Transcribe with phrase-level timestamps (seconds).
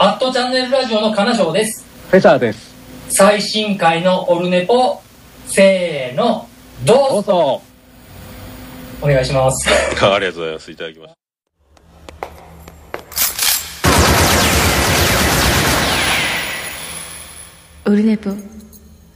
[0.00, 1.84] アットチャンネルラジオの金賞です。
[2.08, 2.72] フェザーです。
[3.08, 5.02] 最新回のオルネポ、
[5.46, 6.48] せーの、
[6.84, 7.62] どうぞどうぞ。
[9.02, 9.68] お願いします。
[10.00, 10.70] あありがとうございます。
[10.70, 11.14] いただきます。
[17.86, 18.30] オルネポ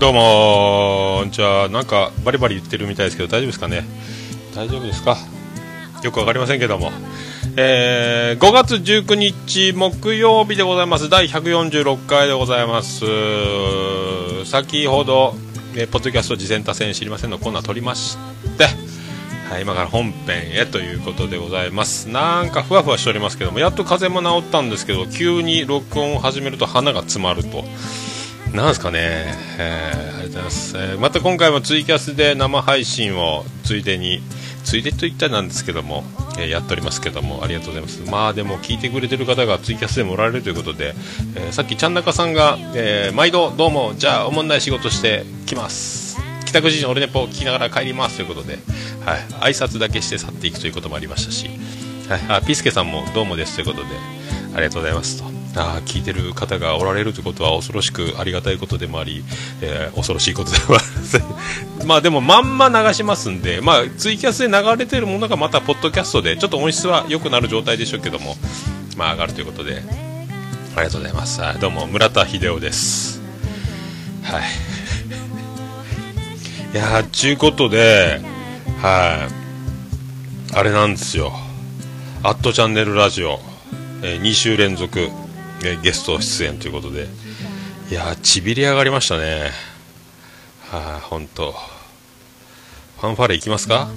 [0.03, 3.85] どうもじゃあなんかバリバリ言ってるみたいですけど大丈夫ですかね？
[4.53, 5.17] 大丈夫ですか？
[6.03, 6.91] よくわかりませんけども。
[7.57, 11.09] えー5月19日木曜日でございます。
[11.09, 13.05] 第146回でございます。
[14.45, 15.37] 先ほど、
[15.77, 18.19] えーポッドキャスト次戦多戦知りませんのコーナー取りまし
[18.59, 18.65] て
[19.51, 22.09] はい、今から本編へということでございます。
[22.09, 27.63] なんかふわふわしておりますけどもやっと風も治ったんですけど急に録音を始めると鼻が詰まると。
[28.53, 34.21] なんすかね、えーありがとうございます、えーまた今回もツイキャスで生配信をついでに
[34.63, 36.05] ついでと言ったらなんですけども、
[36.39, 38.03] えーやっておりますけどもありがとうございます。
[38.11, 40.95] まあでも聞いてくれてる方がツイキャスでもおられるということで、
[41.35, 46.21] えーさっきちゃん中さんが、えー毎度どうもじゃあおもんない仕事してきます。
[46.45, 48.59] 帰宅時に俺ネポを聞きながら帰りますということで、
[49.07, 51.49] はい、挨拶だけして去っていくということもありましたし、
[52.11, 53.87] はい、あピスケさんもどうもですということで
[54.55, 55.42] ありがとうございますと。
[55.55, 59.23] あ聞いてる方がおられるということは恐ろしくありがたいことでもあり、
[59.61, 61.23] えー恐ろしいことでもありません
[61.87, 68.37] まあでもまんま流しますんで、まあ、ツイキャスで流れてるものがまたポッドキャストでちょっと音質は良くなる状態でしょうけども、
[68.97, 69.83] まあ、上がるということで。
[70.75, 71.41] ありがとうございます。
[71.61, 73.21] どうも村田秀夫です。
[74.23, 74.43] はい。
[76.73, 78.23] いやーちゅうことで
[78.81, 79.43] はい。
[80.55, 81.33] あれなんですよ
[82.23, 83.41] 「アットチャンネルラジオ」
[84.05, 85.11] え2週連続、
[85.63, 87.09] ゲスト出演ということで。
[87.91, 89.51] いやーちびり上がりましたね。
[90.71, 91.53] はい本当。
[91.53, 93.89] ファンファーレいきますか？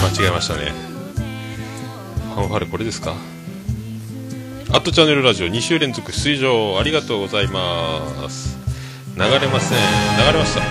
[0.00, 0.72] 間違えましたね。
[2.34, 3.14] ファンファーレこれですか？
[4.72, 8.58] アットチャンネルラジオ2週連続出場ありがとうございます。
[9.16, 9.78] 流れません。
[10.26, 10.62] 流れました。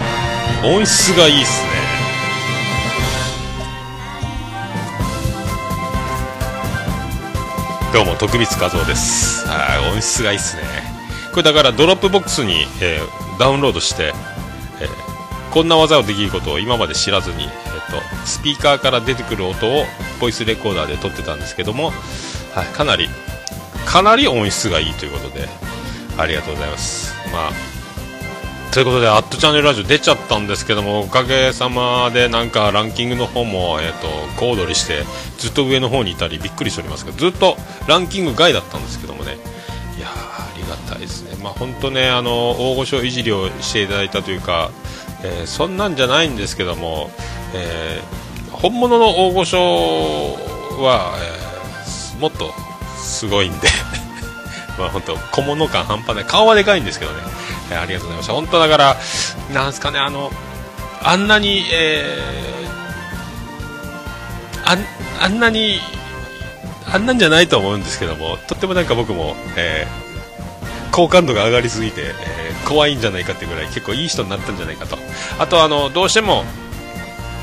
[0.67, 1.82] 音質がいいっすね。
[7.93, 9.45] どうも徳光和夫です。
[9.47, 10.63] あ音質がいいっすね。
[11.29, 14.13] これだから Dropbox に、えーダウンロードして、
[14.81, 19.83] えーこんな技をできることを今まで知らずに、えー、とスピーカーから出てくる音を
[20.19, 21.91] ボイスレコーダーで録ってたんですけども、
[22.55, 23.07] はい、かなり
[23.85, 25.47] かなり音質がいいということで
[26.17, 27.13] ありがとうございます。
[27.31, 27.73] まあ
[28.73, 34.07] ということで、アットチャンネルラジオ出ちゃったんですけども、おかげさまで、なんかランキングの方も、えっ、と、
[34.39, 35.03] 小躍りして、
[35.43, 39.33] ずっと上の方にいたり、びっくりしておりますけど、ずっとランキング外だったんですけどもね、
[39.97, 41.35] いや、ありがたいですね。
[41.43, 44.71] まあ、本当ね、あの、大御所いじりをしていただいたというか、
[45.21, 47.11] えーそんなんじゃないんですけども、
[47.53, 49.57] えー本物の大御所
[50.81, 52.53] は、えーもっと
[52.97, 53.67] すごいんで、
[54.79, 56.25] まあ本当小物感半端ない。
[56.25, 57.17] 顔はでかいんですけどね、
[57.69, 58.33] えーありがとうございました。
[58.33, 58.97] 本当だから
[59.53, 60.31] なんすかねあの
[61.03, 62.72] あんなに、えー
[64.65, 64.77] あ
[65.21, 65.79] あんなに
[66.91, 70.03] あんなんじゃないと思うんですけどもとってもなんか僕も、えー
[70.95, 74.97] 好感度が上がりすぎて、えー怖いんじゃないかっていうぐらい結構いい人になったんじゃないかと。
[75.37, 76.45] あとあのどうしても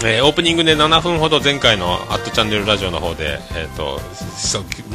[0.03, 4.01] えーオープニングで7分ほど前回の「アットチャンネルラジオ」の方で、えー、と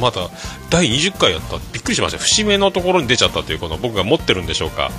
[0.00, 0.28] まだ
[0.68, 1.58] 第20回やった。
[1.72, 2.18] びっくりしました。
[2.18, 4.90] 節目のところに出ちゃったというこの僕が持ってるんでしょうか、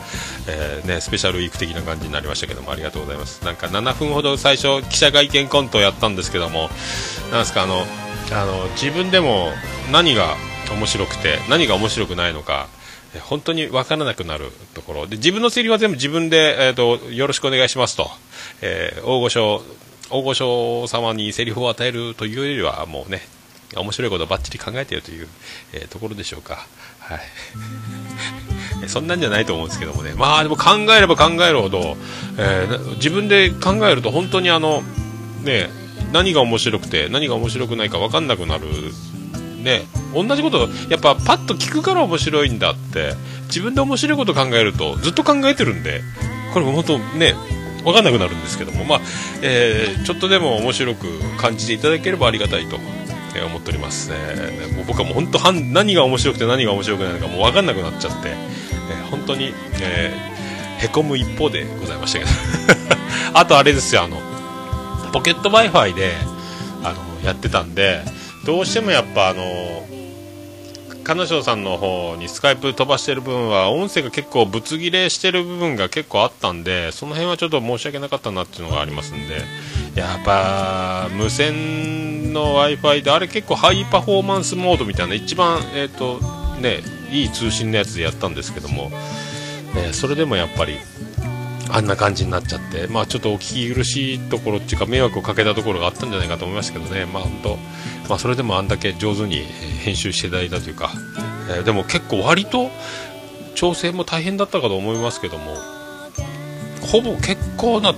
[0.47, 3.43] えーね、スペシャルウィーク的な感じになりましたけどもありがとうございます。
[3.43, 6.69] なんか7分ほど最初記者会見コントをやったんですけども
[7.31, 7.85] なんですかあの
[8.31, 9.51] あの自分でも
[9.91, 10.35] 何が
[10.71, 12.67] 面白くて何が面白くないのか
[13.21, 15.07] 本当に分からなくなるところ。
[15.07, 18.09] で自分のセリフは全部自分で、えー、とよろしくお願いしますと、
[18.61, 19.63] えー大御所
[20.09, 23.21] 大御所様にセリフを与えるというよりはもうね
[23.75, 25.27] 面白いことばっちり考えているという、
[25.73, 26.65] えーところでしょうか、
[26.99, 27.19] はい、
[28.87, 30.13] そんなんじゃないと思うんですけどもね。
[30.15, 31.97] まあでも考えれば考えるほど、
[32.37, 34.83] えー自分で考えると本当にあの
[35.43, 35.69] ね
[36.13, 38.65] 何が面白くて何が面白くないか分かんなくなる。
[39.57, 43.13] ね同じことやっぱパッと聞くから面白いんだって
[43.47, 46.01] 自分で面白いこと考えるとずっと考えてるんで
[46.53, 47.35] これも本当ね
[47.87, 49.01] 分かんなくなるんですけどもまあ、
[49.41, 51.07] えーちょっとでも面白く
[51.37, 52.77] 感じていただければありがたいと、
[53.35, 60.37] え思っております、えーもう僕はもう本当何が面白くて何が面白くないのかもう分かんなくなっちゃって、えー本当に、えー
[60.77, 62.31] へこむ一方でございましたけど。
[63.33, 64.21] あとあれですよあの
[65.11, 66.13] ポケット Wi-Fi で
[66.83, 68.01] あのやってたんで
[68.45, 69.85] どうしてもやっぱあの
[71.07, 79.41] 金賞さんの方にスカイプ飛ばしてる分は音声が結構ぶつ切れしてる部分が結構あったんでその辺はちょっと申し訳なかったなっていうのがありますんで
[79.95, 86.19] やっぱ無線の w i f i であれ結構ハイパフォーマンスモードみたいな一番えっ、と
[86.59, 88.91] ねいい通信のやつでやったんですけども、
[89.75, 90.77] ね、それでもやっぱり
[91.69, 97.57] あんな感じになっちゃって、まあ、ちょっとお聞き苦しいところっていうか迷惑をかけたところがあったんじゃないかと思いますけどね、まあ本当
[98.09, 100.91] まあ、それでもあんだけ上手に編集していただいたというか、
[101.49, 102.69] えーでも結構割と
[103.55, 105.55] 調整も大変だったかと思いますけども
[106.81, 107.93] ほぼ結構な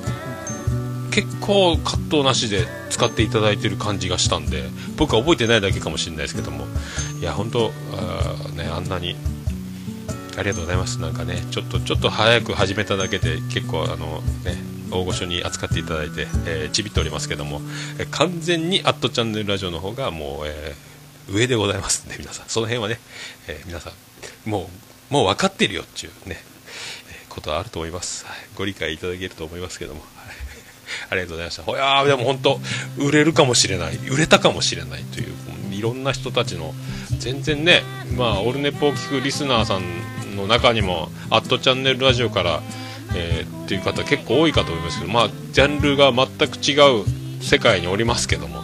[1.12, 4.64] 結構葛藤なしで使っていただいている感じがしたんで
[4.98, 6.66] 僕は覚えてないだけかもしれないですけども
[7.20, 9.16] いや本当あねあんなに
[10.40, 11.00] ありがとうございます。
[11.00, 14.58] なんかね、ちょっと、ちょっと早く始めただけで、結構、あの、ね、
[14.90, 17.62] 大御所に扱っていただいて、えーちびっておりますけども、
[18.00, 22.46] えー完全にアットチャンネルラジオの方が、もう、えー上でございますんで、皆さん。
[22.48, 23.00] その辺はね、
[23.48, 24.70] えー皆さん、も
[25.12, 26.42] う、もう分かってるよっていうね、
[27.12, 28.26] えーことはあると思います。
[28.26, 30.04] はい、ご理解いただけると思いますけども。
[31.10, 31.64] ありがとうございました。
[31.64, 32.60] ほやでも本当、
[32.98, 35.28] 売れるかもしれない、売れたかもしれないという、
[35.72, 36.74] いろんな人たちの、
[37.20, 37.84] 全然ね、
[38.18, 42.62] まあ、オルネポを聞くリスナーさんの中にも、アットチャンネルラジオから、
[43.16, 47.06] えーっていう方結構多いかと思いますけど、まあ、ジャンルが全く違う
[47.42, 48.64] 世界におりますけども、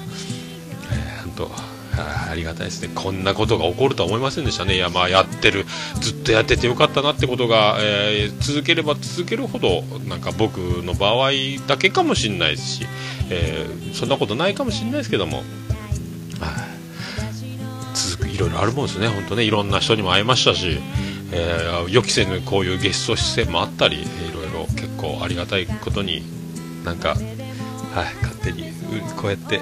[0.92, 2.90] えー本当、あありがたいですね。
[2.94, 4.76] こんなことが起こるとは思いませんでしたね。
[4.76, 5.66] いや、まあ、やってる、
[6.02, 11.32] ずっとやっててよかったなってことが、えー続ければ続けるほど、なんか僕の場合
[11.68, 12.88] だけかもしれないですし、
[13.30, 15.46] えーそんなことないかもしれないですけども、はい
[17.94, 19.08] 続く、いろいろあるもんですね。
[19.08, 20.80] 本当ね、いろんな人にも会いましたし、
[21.32, 26.24] えー予期せぬこういうゲスト出演もあったり、いろいろ結構ありがたいことに、
[26.84, 27.18] なんか、はい、
[28.22, 28.74] 勝手に
[29.16, 29.62] こうやって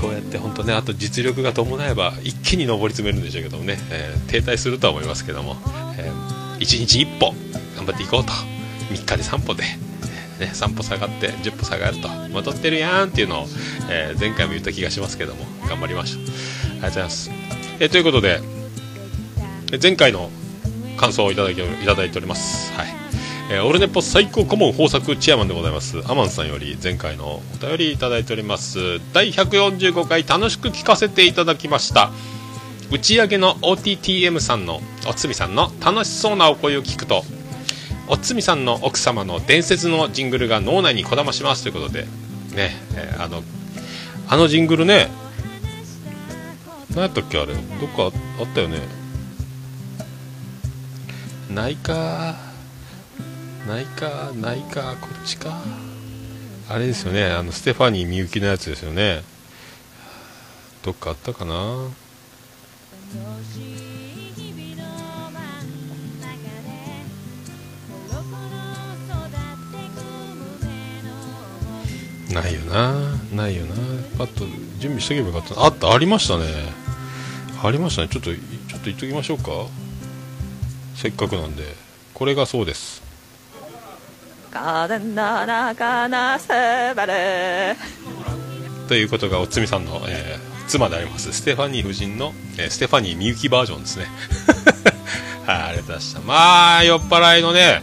[0.00, 5.56] こうやって本当ねあと実力が伴えば一気に上り詰めるんでしょうけどもね、えー停滞するとは思いますけども、
[5.96, 6.10] え
[6.58, 7.32] 1日1歩
[7.76, 8.32] 頑張っていこうと
[8.92, 13.46] 3日で3歩で、ね、3歩下がって10歩下がると戻ってるやんっていうのを、
[13.90, 17.30] えー前回も言った気がしますけども頑張りましょうありがとうございます、
[17.80, 18.40] えーということで
[19.80, 20.30] 前回の
[20.96, 22.72] 感想をいただきいただいております。
[22.72, 23.05] はい。
[23.48, 26.02] えーオルネポ最高顧問豊作チェアマンでございます。
[26.10, 29.00] アマンさんより前回のお便りいただいております。
[29.12, 32.10] 第145回楽しく聞かせていただきました。
[32.90, 37.24] 打ち上げの OTTM さんの、おつみさんの楽しそうなお声を聞くと、
[38.08, 42.02] おつみさんの奥様の伝説のジングルが脳内にこだましますということで、
[42.52, 43.44] ね、えーあの、
[44.28, 45.08] あのジングルね、
[46.90, 48.80] 何やったっけあれ、どっかあったよね。
[51.48, 52.45] ないか
[53.66, 55.60] ないかないかこっちか。
[56.68, 57.26] あれですよね。
[57.26, 59.22] あのステファニーみゆきのやつですよね。
[60.82, 61.88] どっかあったかな。
[72.32, 73.16] ないよな。
[73.32, 73.74] ないよな。
[74.18, 74.44] パッと
[74.78, 75.64] 準備しとけばよかった。
[75.64, 76.44] あったありましたね。
[77.62, 78.08] ありましたね。
[78.08, 79.50] ちょっとちょっと言っときましょうか。
[80.94, 81.74] せっかくなんで。
[82.14, 83.05] これがそうです。
[84.50, 87.76] 風の中のすばる
[88.88, 94.06] ということがおつみさんの、えー妻でありますステファニー夫人の、えーステファニーみゆきバージョンですね
[95.46, 97.82] はいありがとうございましたまあ酔っ払いのね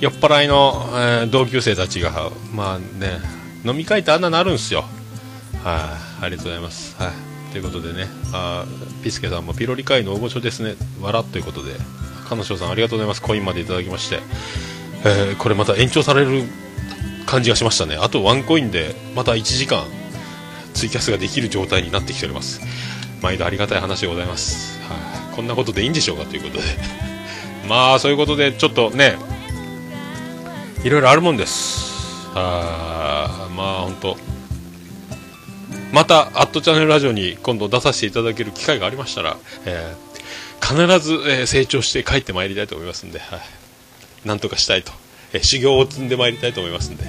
[0.00, 3.18] 酔っ払いの、えー同級生たちがまあね
[3.64, 4.84] 飲み会ってあんななるんすよ
[5.64, 8.64] はいありがとうございますはいということでねあ
[9.02, 11.72] ピスケさんもピロリ会の大御所ですね笑ということで
[12.28, 14.20] 彼女さんありがとうございますコインまでいただきまして、
[15.04, 16.44] えーこれまた延長される
[17.26, 17.96] 感じがしましたね。
[17.96, 19.84] あとワンコインでまた1時間
[20.74, 22.60] ツイキャスができる状態になってきております。
[23.22, 24.94] 毎度ありがたい話でございます、は
[25.32, 26.64] い、こんなことでいいんでしょうかということで。
[27.68, 29.16] まあそういうことでちょっとね
[30.82, 32.30] いろいろあるもんです。
[32.34, 34.16] あーまあ本当
[35.92, 40.10] また「アットチャンネルラジオ」に今度出させていただける機会がありましたら、えー
[40.62, 43.40] 必ず、えー成長して帰ってまいりたいと思いますんで、はい、
[44.24, 44.92] なんとかしたいと、
[45.32, 47.04] えー修行を積んでまいりたいと思いますんで。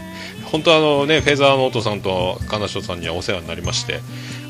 [0.51, 4.01] 本当あのねフェザーノートさんと金賞さんにはお世話になりまして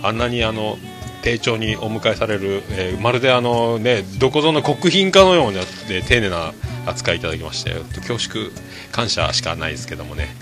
[0.01, 0.79] あんなにあの
[1.21, 5.65] 丁重にお迎えされる、えーまるであのねどこぞの国賓かのような、ね、
[6.07, 6.53] 丁寧な
[6.87, 7.75] 扱いいただきまして
[8.07, 8.49] 恐縮
[8.91, 10.35] 感謝しかないですけどもね。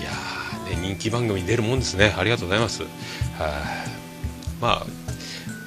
[0.00, 2.14] いやーね人気番組に出るもんですね。
[2.18, 2.82] ありがとうございます。
[2.82, 2.88] は
[4.60, 4.86] まあ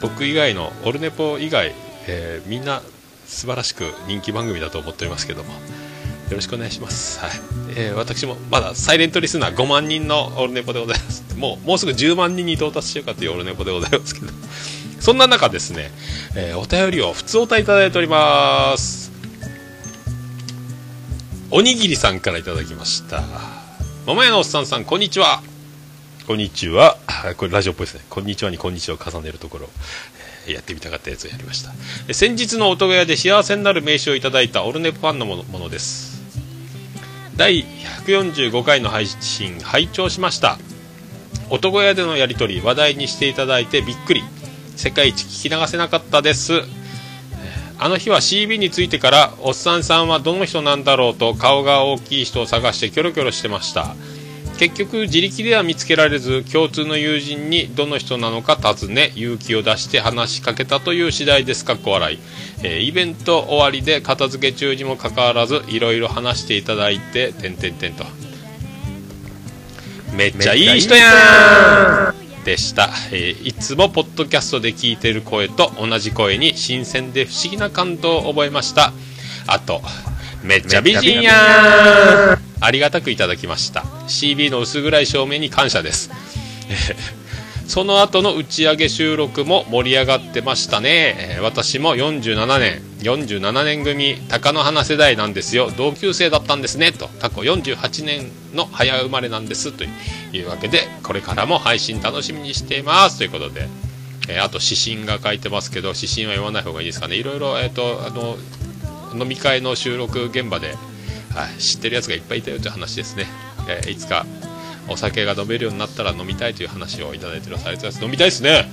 [0.01, 1.73] 僕以外のオルネポ以外、
[2.07, 2.83] えーみんな
[3.25, 5.51] 素晴らしく人気番組だと思っておりますけども。
[6.31, 7.31] よろしくお願いします、はい。
[7.75, 11.35] えー私もまだサイレントリスナー5万人のオルネポでございます。
[11.37, 14.31] もうもうすぐ10万人に到達しようかというオルネポでございますけど。
[15.01, 15.91] そんな中ですね、
[16.37, 19.11] えーお便りを普通おたいただいております。
[21.49, 23.23] おにぎりさんからいただきました。
[24.05, 25.43] 桃屋のおっさんさんこんにちは。
[26.27, 26.97] こんにちは。
[27.35, 28.05] これラジオっぽいですね。
[28.09, 29.69] こんにちはにこんにちはを重ねるところ。
[30.47, 31.73] やってみたかったやつをやりました。
[32.13, 36.10] 先日の音小屋で幸せになる名刺をいただいたオルネポファンのものものです。
[37.41, 37.65] 第
[38.05, 40.59] 145回の配信拝聴しました。
[41.49, 44.21] 男屋でのやり取り話題にしていただいてびっくり。
[44.75, 46.61] 世界一聞き流せなかったです。
[47.79, 53.95] あの日は CB についてからおっさんさんはどの人なんだろうと顔が大きい人を探してキョロキョロしてました。
[54.61, 62.19] 結局自力では見つけられず共通の友人にどの人なのか尋ね勇気を出して話しかけたという次第ですかっこ笑い、
[62.61, 68.05] えーイベント終わりで片付け中にもかかわらずいろいろ話していただいて点々点と。
[70.15, 72.43] めっちゃいい人やん。
[72.45, 78.93] でした、えーいつもポッドキャストで聞いてる声と同じ声に新鮮で不思議な感動を覚えました。
[79.47, 79.81] あと
[80.43, 82.40] めっちゃ美人やん。
[82.61, 83.81] ありがたくいただきました。
[84.07, 86.11] CB の薄暗い照明に感謝です。
[87.67, 95.71] その後の打ち上げ収録も盛り上がってましたね、私も47年47年組貴乃花世代なんですよ。
[95.75, 96.91] 同級生だったんですね。
[96.91, 99.71] と過去48年の早生まれなんです。
[99.71, 103.17] というわけでこれからも配信楽しみにしています。
[103.17, 103.67] ということで、
[104.27, 107.15] えーあと指針が書いてますけど指針は読まない方がいいですかね。
[107.15, 108.37] いろいろ、えー、とあの
[109.19, 110.75] 飲み会の収録現場で、
[111.33, 113.25] はい、知ってるやつがいっぱいいたよという話ですね、
[113.67, 114.25] えーいつか
[114.89, 118.03] お酒が飲めるようになったら飲みたいという話をいただいてるサイトです。
[118.03, 118.65] 飲みたいですね。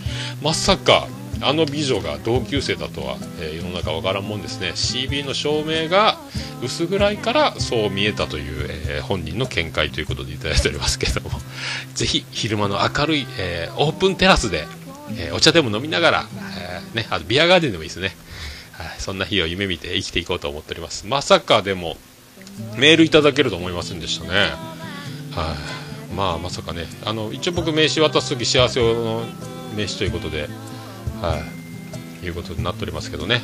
[0.43, 1.07] まさか
[1.41, 4.73] あの美女が同級生だとは、えー世の中わからんもんですね。
[4.75, 6.19] CB の照明が
[6.63, 11.31] 薄暗いからそう見えたという、えー本人の見解ということでいただいておりますけれども。
[11.95, 14.67] ぜひ昼間の明るい、えオープンテラスで、
[15.17, 16.29] えお茶でも飲みながら、
[16.93, 18.17] えね、あとビアガーデンでもいいですね、
[18.73, 21.07] はい、そんな日を夢見て生きていこうと思っております。
[21.07, 21.97] まさかでも
[22.77, 24.31] メールいただけると思いませんでしたね。
[25.35, 25.55] は
[26.11, 26.87] い、まあまさかね。
[27.05, 29.23] あの一応僕名刺渡す時幸せの
[29.77, 30.49] 名刺ということで
[31.21, 31.39] は
[32.23, 32.27] い。
[32.27, 33.41] いうことになっておりますけどね。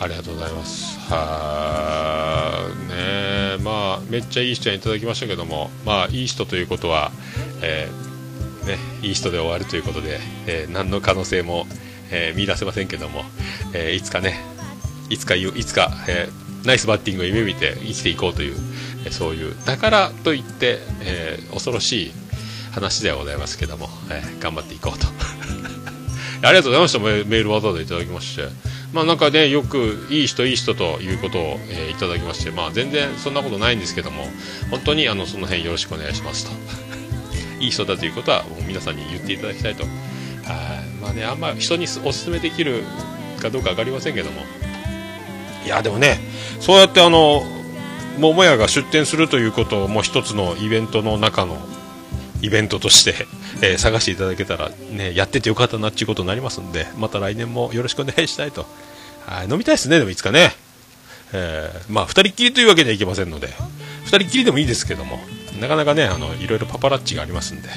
[0.00, 0.98] ありがとうございます。
[1.10, 2.88] はい。
[2.88, 3.58] ねえ。
[3.62, 7.12] まあめっちゃいい人にいただきましたけどもまあいい人ということは、
[7.62, 11.66] えーね、いい人で終わるということで、えー何の可能性も、
[12.10, 13.24] えー見出せませんけども、
[13.74, 14.40] えいつかね
[15.08, 18.56] いつかいつか、えーナイスバッティングを夢見て生きていこうという、
[19.06, 22.12] えそういうだからといって、えー恐ろしい
[22.72, 25.06] 話ではございますけども、えー頑張っていこうと。
[26.42, 26.98] ありがとうございました。
[26.98, 28.44] メールわざわざいただきまして。
[28.92, 34.26] まあなんかねよくいい人いい人ということを、えーいただきましてまあ全然そんなことないんですけども
[34.70, 36.52] 本当にあのその辺よろしくお願いしますと。
[37.60, 39.84] いい人だということはもう皆さんに言っていただきたいと。
[39.84, 39.92] はい
[41.02, 42.82] まあねあんま人にお勧めできる
[43.40, 44.44] かどうか分かりませんけども
[45.64, 46.18] いやでもね
[46.60, 47.42] そうやってあの
[48.18, 51.56] 桃屋が出店するということをもう一つのイベントの中の
[52.42, 53.26] イベントとして、
[53.62, 58.66] えー探していただけたら、ね、やっててよかったなっていうことになりますんでまた来年もよろしくお願いしたいと。
[59.26, 60.52] はい飲みたいですねでもいつかね、
[61.32, 63.48] えーまあ2人っきりというわけにはいきませんので
[64.06, 65.18] 2人っきりでもいいですけども
[65.60, 67.68] なかなかねあのいろいろパパラッチがありますんで、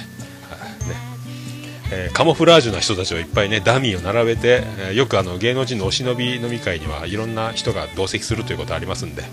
[1.92, 9.24] えーカモフラージュな人たちをいっぱいねダミーを並べて、えーよくあの芸能人のお忍び飲み会にはいろんな人が同席するということありますんで、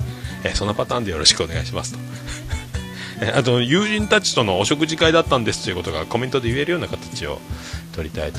[0.45, 1.99] えーそのパターンでよろしくお願いしますと。
[3.23, 7.40] えーあと友人たちとのお食事会だったんですということがコメントで言えるような形を
[7.95, 8.38] 取りたいと。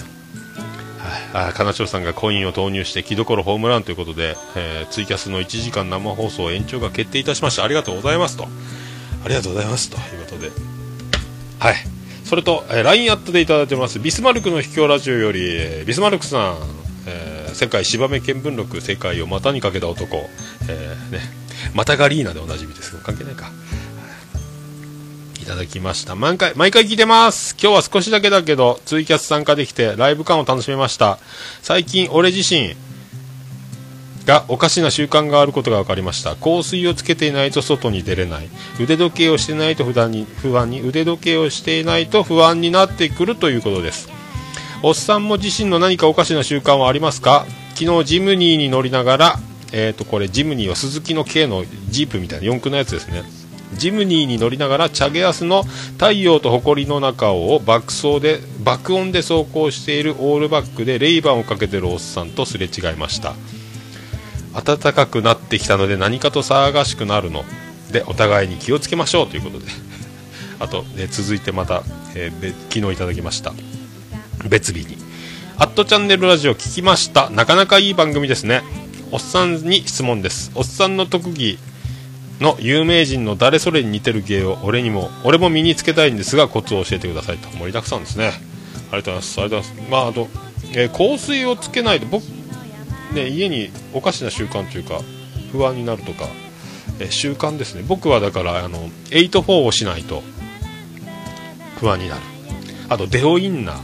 [1.02, 7.64] はい、あ金城さんがコインを投入して木所ホームランということで、えツイキャスの1時間生放送延長が決定いたしました。
[7.64, 8.48] ありがとうございますと。
[9.26, 10.52] ありがとうございますということで。
[11.60, 12.01] はい。
[12.32, 16.58] それと、えー LINE アットでいただいてますビスマルクの秘境ラジオより、えービスマルクさん、
[17.06, 20.16] えー世界芝目見聞録世界を股にかけた男、
[20.70, 21.20] えーね、
[21.74, 23.52] マタガリーナでおなじみですけど関係ないか。
[25.42, 26.16] いただきました。
[26.16, 27.58] 毎回毎回聞いてます。
[27.62, 31.20] 今日は少しだけだけどツイキャス参加できてライブ感を楽しめました。
[31.62, 32.78] 最近俺自身
[34.26, 36.36] がおかしな習慣があることが分かりました。
[36.36, 38.50] 香水をつけていないと外に出れない。
[38.80, 44.10] 腕時計をしていないと不安に不安に腕時計をしていないと不安になってくるということです。
[44.84, 47.46] おっさんも自身の何かおかしな習慣はありますか？
[47.76, 49.40] 昨日ジムニーに乗りながら
[49.74, 53.24] えー、とこれジムニーは鈴木の K のジープみたいな四駆のやつですね。
[53.74, 55.64] ジムニーに乗りながらチャゲアスの
[55.94, 63.34] 太陽と埃の中を爆走で爆音で走行しているオールバックでレイバンをかけてるおっさんとすれ違いました。
[64.54, 67.44] 暖かくなってきたので何かと騒がしくなるの
[67.92, 69.66] でお互いに気をつけましょうということで。
[70.60, 73.54] あと、え続いてまた、えー昨日いただきました。
[74.48, 74.98] 別日に
[75.58, 77.30] 「アットチャンネルラジオ聞きました。
[77.30, 78.64] なかなかいい番組ですね。
[79.12, 80.52] おっさんに質問です。
[80.56, 81.58] おっさんの特技
[82.40, 88.34] の有名人の誰それに似てる芸を俺にも俺も身につけたいんですがコツを教えてくださいと盛りだくさんですね。
[88.92, 89.42] ありがとうございます。
[89.42, 89.92] ありがとうございます。
[89.92, 90.30] まああと、
[90.74, 92.24] えー香水をつけないと僕
[93.14, 95.02] ね家におかしな習慣というか
[95.52, 96.28] 不安になるとか、
[97.00, 97.84] え習慣ですね。
[97.86, 100.24] 僕はだからあの84をしないと
[101.80, 102.22] 不安になる。
[102.90, 103.80] あとデオインナー。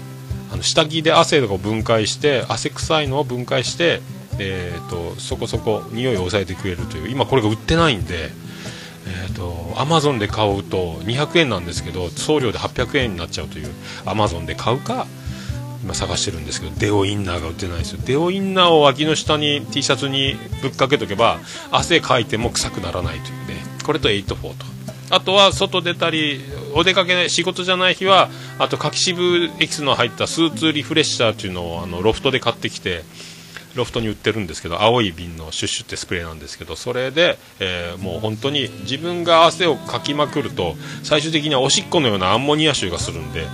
[0.50, 4.02] あの下着で汗とかを分解して汗臭いのを分解して、
[4.40, 7.10] えー、とそこそこ匂いを抑えてくれるという。
[7.10, 8.30] 今これが売ってないんで、
[9.08, 13.70] えー、とアマゾンで買うと200円なんですけど送料で800円になっちゃうという。
[14.06, 15.06] アマゾンで買うか
[15.84, 18.00] 今探してるんですけどデオインナーが売ってないですよ。
[18.06, 21.40] デオインナーを脇の下に T シャツにぶっかけとけば
[21.72, 23.56] 汗かいても臭くならないというね。
[23.86, 24.78] これと84と。
[25.10, 26.42] あとは外出たり
[26.74, 28.30] お出かけ仕事じゃない日は
[28.60, 33.04] あと柿渋エキスの入ったスーツリフレッシャーというのをあのロフトで買ってきて
[33.76, 43.46] ロフトに売ってるんですけど青い瓶のシュッシュってスプレーなんですけどそれで、えーもう本当に自分が汗をかきまくると最終的にはおしっこのようなアンモニア臭がするんで、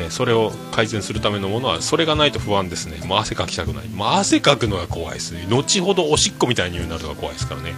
[0.00, 2.98] えそれを改善するためのものはそれがないと不安ですね。
[3.06, 7.74] もう汗かきたくない、まあ、汗かくのが怖いです後ほどおしっこみたいになるのが怖いですからね。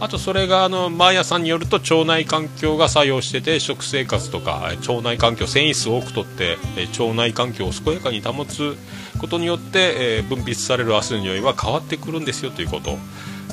[0.00, 6.58] あとそれがあのマーヤさんによると腸内環境が作用してて食生活とか腸内環境繊維質を多くとって
[6.98, 8.76] 腸内環境を健やかに保つ
[9.18, 12.98] ことによって、え分泌される汗の匂いは変わってくるんですよということ、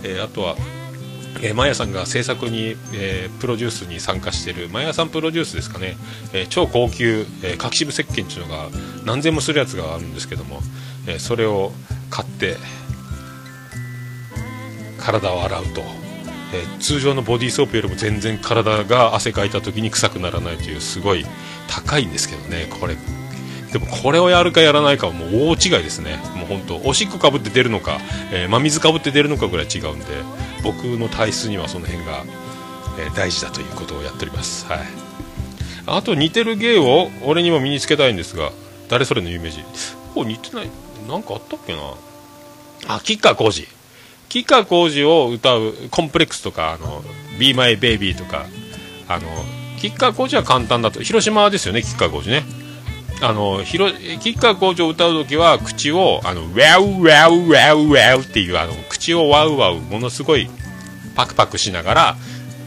[0.04, 0.56] えあとは
[1.44, 5.98] えー、マヤさんが制作に、えープロデュースに参加しているマヤさんプロデュースですかね、
[6.34, 8.70] えー超高級、えー、柿渋石鹸っていうのが
[9.06, 10.60] 何千もするやつがあるんですけども、
[11.08, 11.72] えそれを
[12.10, 12.58] 買って
[15.00, 15.82] 体を洗うと、
[16.54, 21.26] え通常のボディーソープよりも全然体が汗かいた時に臭くならないというすごい
[21.68, 22.96] 高いんですけどねこれ。
[23.72, 26.18] でもこれをやるかやらないかはもう大違いですね。
[26.36, 28.00] もう本当おしっこかぶって出るのか、
[28.34, 30.06] えー真水かぶって出るのかぐらい違うんで
[30.64, 32.26] 僕の体質にはその辺が、
[33.00, 34.66] えー大事だということをやっております。
[34.66, 34.80] はい。
[35.88, 38.52] あと似てる芸を俺にも身につけたいんですが
[38.90, 39.64] 誰それの有名人？
[40.16, 40.70] お似てない。
[41.08, 41.82] なんかあったっけな？
[42.88, 43.68] あ吉川晃司。
[44.28, 47.02] 吉川晃司を歌うコンプレックスとかあの
[47.40, 48.46] Be My Baby とか
[49.08, 49.28] あの
[49.78, 51.02] 吉川晃司は簡単だと。
[51.02, 52.44] 広島ですよね吉川晃司ね。
[53.22, 60.50] あの広吉川晃司を歌う時は口をあのウェウウェウウェウウェウっていうあの口をワウワウものすごい
[61.16, 62.16] パクパクしながら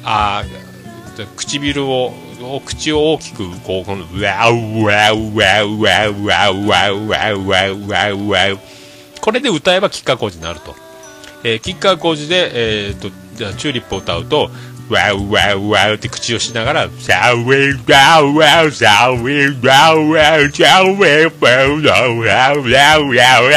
[0.04, 0.44] あ
[1.36, 8.58] 唇をを口を大きくこうこのウェウウェウウェウウェウウェウウェウウェウウェウウェウウェウ。
[9.20, 10.74] これで歌えば吉川晃司になると、
[11.44, 14.50] えー、吉川晃司で、えー、とじゃチューリップを歌うと
[14.88, 23.51] ワウワウワウって口をしながら、サウィーワウワウ、サウィーワウワウ、サウィーワウワウワウワウワウ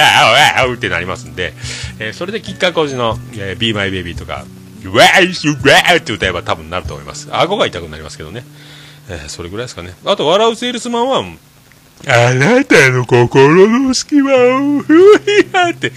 [0.64, 1.54] ワウってなりますんで、
[2.00, 4.46] えーそれで吉川晃司の、えー、Be My Baby とか、
[4.86, 5.54] ワイスワ
[5.94, 7.28] ウって歌えば多分なると思います。
[7.32, 8.44] 顎が痛くなりますけどね。
[9.10, 9.94] えーそれぐらいですかね。
[10.06, 11.24] あと、笑うセールスマンは、
[12.06, 14.32] あなたの心の隙間
[14.78, 15.92] をふいやって、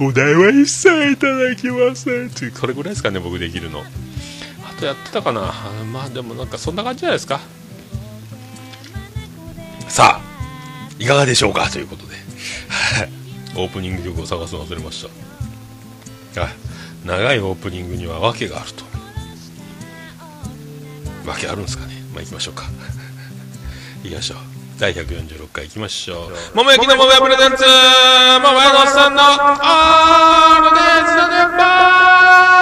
[0.00, 3.84] お題は一切いただきませんって、これぐらいですかね、僕できるの。
[4.82, 7.40] あとやってたかなあまあでもなんかそんな感じじゃないですか。
[9.88, 10.22] さあ、
[10.98, 11.68] いかがでしょうか？
[11.70, 12.16] ということで。
[12.16, 13.10] は い
[13.54, 15.06] オープニング曲を探すの忘れまし
[16.34, 16.42] た。
[16.42, 16.48] あ
[17.04, 18.84] 長いオープニングには訳があると。
[21.26, 22.02] 訳あるんですかね？
[22.12, 22.64] まあ行きましょうか。
[24.02, 24.38] 行きましょう。
[24.80, 26.56] 第146回行きましょう。
[26.56, 29.30] 桃焼きの桃屋プレゼンツ桃屋のおっさんのオー
[30.70, 31.46] ルデイズの電
[32.56, 32.61] て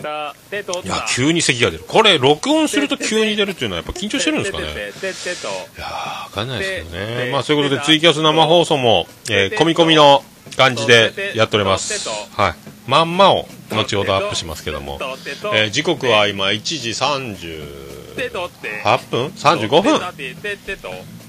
[0.00, 1.84] いや急に咳が出る。
[1.86, 4.64] これ録音すると急に出るっていうのはやっぱ緊張してるんですかね。
[4.64, 10.24] いやーわかんないですけどでねまあそういうことでツイキャス生放送も、えー込み込みの
[10.56, 12.08] 感じでやっております。
[12.36, 12.54] はい。
[12.86, 14.98] まんまを後ほどアップしますけども、
[15.54, 20.00] えー時刻は今1時38てとって分35分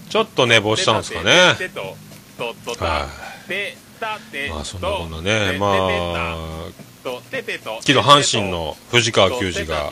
[0.09, 1.31] ちょっと寝坊したんですかね。
[1.31, 1.55] は
[3.47, 5.57] てたてまあそんなこんなね。
[5.59, 6.37] まあ
[7.03, 9.89] 昨日阪神の藤川球児が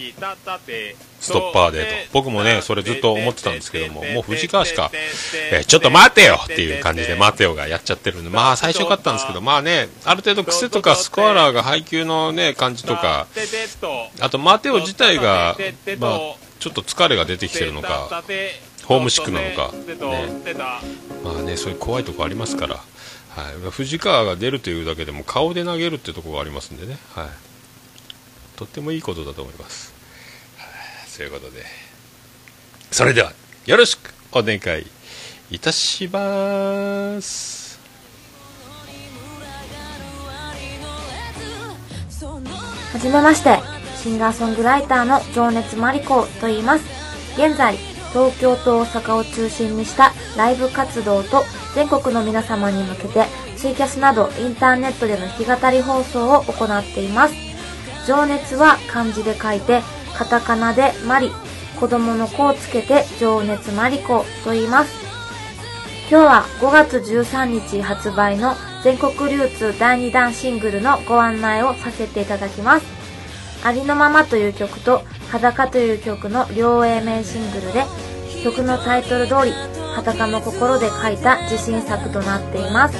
[1.19, 2.13] ストッパーでと。
[2.13, 4.91] 僕もねそれずっと思ってたんですけどももう藤川しか
[5.51, 13.27] えーちょっと待てよっていう感じで待てよがやっちゃってるんでまあ最初よかったんですけどまあねある程度癖とかスコアラーが配球のね感じとか
[14.19, 15.57] あと待てよ自体が
[15.99, 16.19] まあ
[16.59, 18.23] ちょっと疲れが出てきてるのか
[18.85, 19.95] ホームシックなのかね
[21.23, 22.79] まあねそういう怖いとこありますから、
[23.39, 27.27] はい、藤川が出るというだけでも顔で投げるってところがありますんでね、はい、
[28.57, 29.93] とってもいいことだと思います、
[30.57, 31.63] はい、そういうことで。
[32.91, 33.33] それでは
[33.65, 34.85] よろしくお願い
[35.51, 37.79] いたします。
[42.91, 43.59] はじめまして、
[44.01, 46.83] シンガーソングライターの情熱マリコと言います。
[47.37, 47.77] 現在、
[48.13, 51.43] 東京と大阪を中心にしたライブ活動と
[51.75, 57.35] 全国の皆様に向けてツイキャスなどインターネットでの弾き語り放送を行っています。
[58.07, 59.81] 情熱は漢字で書いて、
[60.15, 61.31] カタカナでマリ、
[61.79, 64.93] 子供の子をつけて情熱マリコと言います。
[66.09, 72.85] 今日は5月13日発売の全国流通第2弾シングルのご案内をさせていただきます。
[73.63, 77.85] ありのままという曲と裸という曲の両 A 面シングルで
[78.43, 79.51] 曲のタイトル通り
[79.95, 82.97] 裸の心で書いた自信作となっています。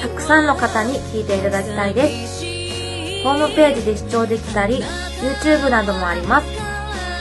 [0.00, 2.44] たくさんの方に聴いていただきたいです。
[3.22, 4.82] ホームページで視聴できたり
[5.42, 6.46] YouTube などもあります。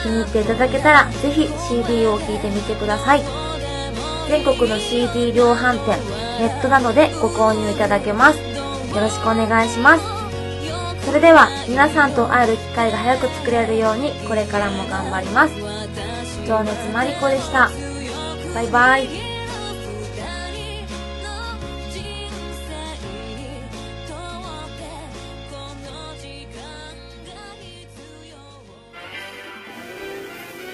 [0.03, 3.21] 気に入っていただけたらぜひ CD を聴いてみてください。
[4.27, 5.97] 全国の CD 量販店、
[6.39, 8.39] ネットなどでご購入いただけます。
[8.39, 10.22] よろしくお願いします。
[11.05, 15.53] それでは皆さんと会える機会が早く作れるようにこれからも頑張ります。
[16.47, 17.69] 情熱マリコでした。
[18.53, 19.33] バイバイ。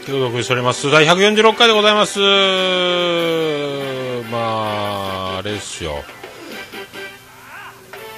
[0.05, 2.19] ということでお送りしております第146回でございます
[4.31, 6.03] まああれですよ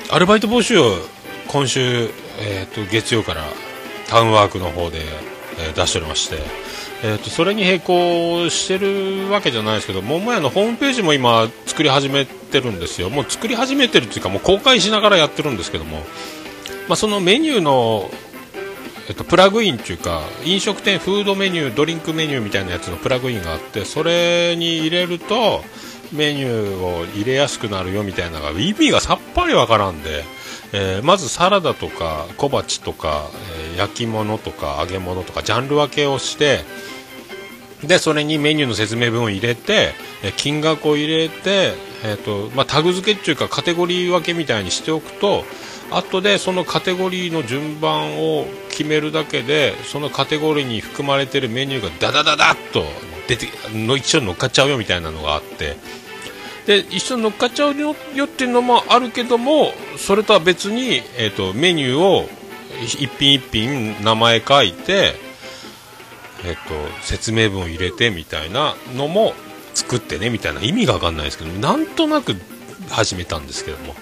[0.10, 0.76] アルバイト募集
[1.52, 2.10] 今週、
[2.40, 3.44] えー、と月曜から
[4.08, 5.32] タウンワークの方で、えー
[5.76, 6.38] 出しておりまして、
[7.04, 13.10] えー、とそれに並行してるわけじゃないですけど桃屋のホームページも今作り始めてるんですよ。
[13.10, 15.98] もう作り始めてるっていうかもう公開しながらやってるんですけども、
[16.88, 18.10] まあ、そのメニューの
[19.10, 25.64] えっと、プラグインっていうか飲食店フードメニュードリンクメニューみたいなやつのプラグインがあってそれに入れると
[26.14, 30.24] メニューを入れやすくなるよみたいなのが意味がさっぱりわからんで、
[30.74, 36.60] えーまずサラダとか小鉢とか、えー焼き物とか揚げ物とかジャンル分けをして
[37.84, 45.44] でそれにメニューの説明文を入れてえ金額を入れて、えーとまあ、タグ付けっていうかカテゴリー分けみたいにしておくと
[45.90, 52.84] 後でそのカテゴリーの順番を決めるだけでそのカテゴリーに含まれているメニューがダダダダッと
[53.28, 55.76] 出ての一緒に乗っかっちゃうよみたいなのがあって
[56.72, 62.30] で一緒に乗っかっちゃうよっていうのもあるけどもそれとは別に、えー、とメニューを
[62.82, 65.14] 一品一品名前書いて、
[66.46, 69.34] えー、と説明文を入れてみたいなのも
[69.74, 72.36] 作ってねみたいな意味が分かんないですけどなんとなく
[72.90, 73.96] 始めたんですけども。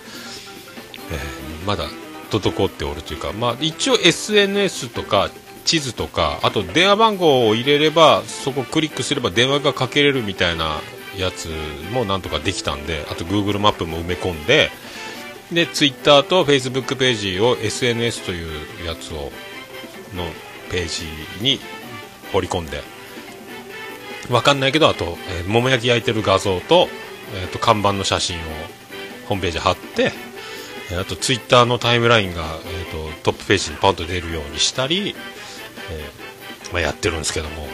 [1.12, 1.86] えーまだ
[2.32, 5.30] 滞っておるというか、まあ、一応 SNS とか
[5.66, 10.80] 地図とかあと電話番号を入れればそこをクリックすれば電話がかけれるみたいな
[11.18, 11.50] やつ
[11.92, 14.70] もなんとかできたんであと Google マップも埋め込んで
[15.52, 19.32] で Twitter と Facebook ページを SNS というやつを
[20.16, 20.26] の
[20.70, 21.60] ページに
[22.32, 22.82] 掘り込んで
[24.30, 26.88] わかんないけどあと、えー桃焼き焼いてる画像と,、
[27.34, 28.42] えーと看板の写真を
[29.28, 30.12] ホームページ貼って
[30.92, 37.68] えーあとツイッターのタイムラインが、えー、とトップページにパンと出るようにしたり、えーまあ、やってるんですけども。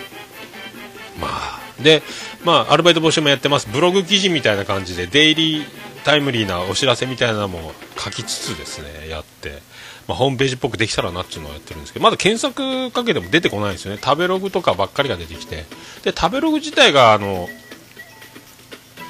[1.19, 2.03] まあで
[2.45, 3.67] まあアルバイト募集もやってます。
[3.67, 5.65] ブログ記事みたいな感じでデイリー
[6.05, 9.59] タイムリーなお知らせみたいなのも書きつつですねやって、
[10.07, 13.99] まあ、ホームページっぽくできたらなっていうのをやってるんですけどまだ検索かけても出てこないんですよね。
[14.01, 15.65] 食べログとかばっかりが出てきて。
[16.03, 17.49] で食べログ自体があの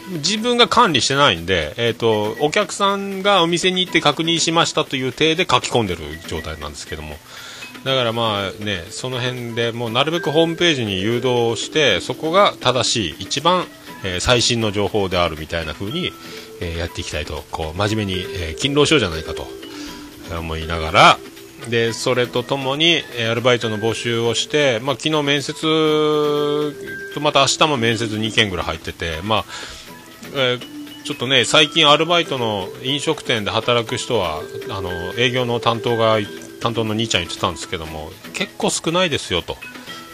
[0.08, 7.17] 自分が管理してないんで、えっ、と、お客さんがお店に行って確認しましたという体で書き込んでる状態なんですけども。
[7.86, 13.65] だからまあね、その辺でもうなるべくホームページに誘導して、そこが正しい、一番、
[14.04, 16.12] えー最新の情報であるみたいな風に、
[16.62, 19.45] えーやっていきたいと、こう、真面目に、えー勤労しようじゃないかと
[20.36, 21.19] 思いながら、
[21.69, 25.54] で、それとともに、えアルバイトの募集をして、まあ昨日面接
[27.13, 29.45] と、また明日も面接2件ぐらい入ってて、まあ、
[30.34, 36.17] えーちょっとね、最近アルバイトの飲食店で働く人は、あの、営業の担当が、
[36.65, 39.56] 担当の兄ちゃん言ってたんですけども、結構少ないですよと。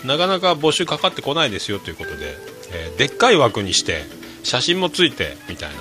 [0.04, 2.36] なかなか募集かかってこないですよということで、
[2.74, 4.04] えーでっかい枠にして、
[4.44, 5.76] 写真もついて、みたいな。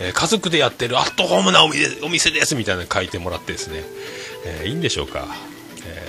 [0.00, 3.84] えー家族でやってるアットホームなお店お店ですみたいな書いてもらってですね、
[4.46, 5.28] えーいいんでしょうか。
[5.86, 6.08] え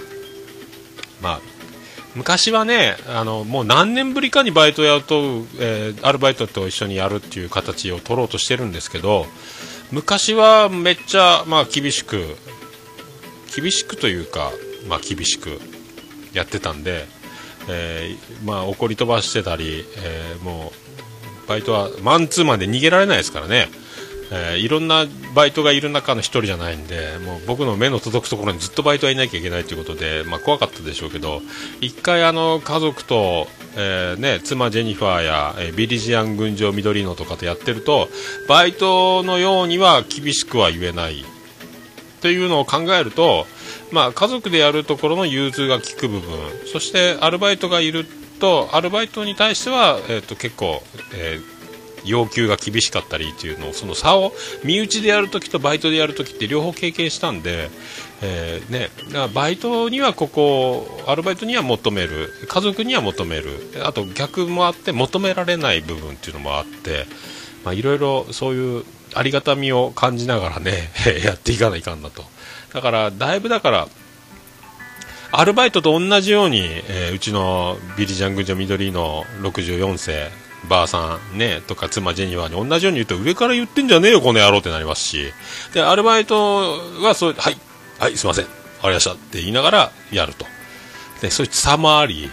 [1.22, 1.42] まあ、
[2.16, 9.28] 昔はねあのもう何年ぶりかにバイトやると、えーアルバイトと一緒にやるっていう形を取ろうとしてるんですけど
[9.92, 12.36] 昔はめっちゃ、まあ、厳しく
[13.56, 14.52] 厳しくというか、
[14.88, 15.60] まあ、厳しく
[16.34, 17.06] やってたんで、
[17.70, 20.82] えーまあ、怒り飛ばしてたり、えーもう
[21.48, 23.68] バイトはマンツーマンで逃げられないですからね、
[24.32, 31.42] えーいろんなバイトがいる中の一人じゃないんでもう僕の目の届くところにずっとバイトはいなきゃいけないということで、まあ、怖かったでしょうけど
[31.82, 38.08] 一回あの家族と、えーね、妻ジェニファーや、えービリジアン群青緑野とかとやってると
[38.48, 41.26] バイトのようには厳しくは言えない。
[42.22, 43.46] というのを考えると、
[43.92, 46.30] まあ、家族でやるところの融通が利く部分
[46.72, 48.06] そしてアルバイトがいる
[48.40, 50.82] とアルバイトに対しては、えー、と結構、
[51.16, 51.62] えー
[52.06, 54.32] 要求が厳しかったりっていうのをその差を
[54.64, 57.70] 身内でやるときとバイトでやるときって両方経験したんで、
[58.22, 63.50] えーね、だからバイトにはここアルバイトには求める家族には求める
[63.84, 67.06] あと逆もあって求められない部分っていうのもあって
[67.64, 70.92] まあいろいろそういうありがたみを感じながらね
[71.24, 72.24] やっていかないかんなと。
[72.74, 73.88] だからだいぶだから
[75.34, 80.30] アルバイトと同じように、えーうちのビリジャングジョ緑の64世
[80.68, 85.34] ばあさんねとか妻ジェニファーに同じように言うと上から言ってんじゃねえよこの野郎ってなりますし。
[85.74, 87.58] でアルバイトはそうはい
[88.00, 88.52] はいすいませんわ
[88.84, 90.46] かりましたって言いながらやると。
[91.22, 92.30] でそういう差もあり。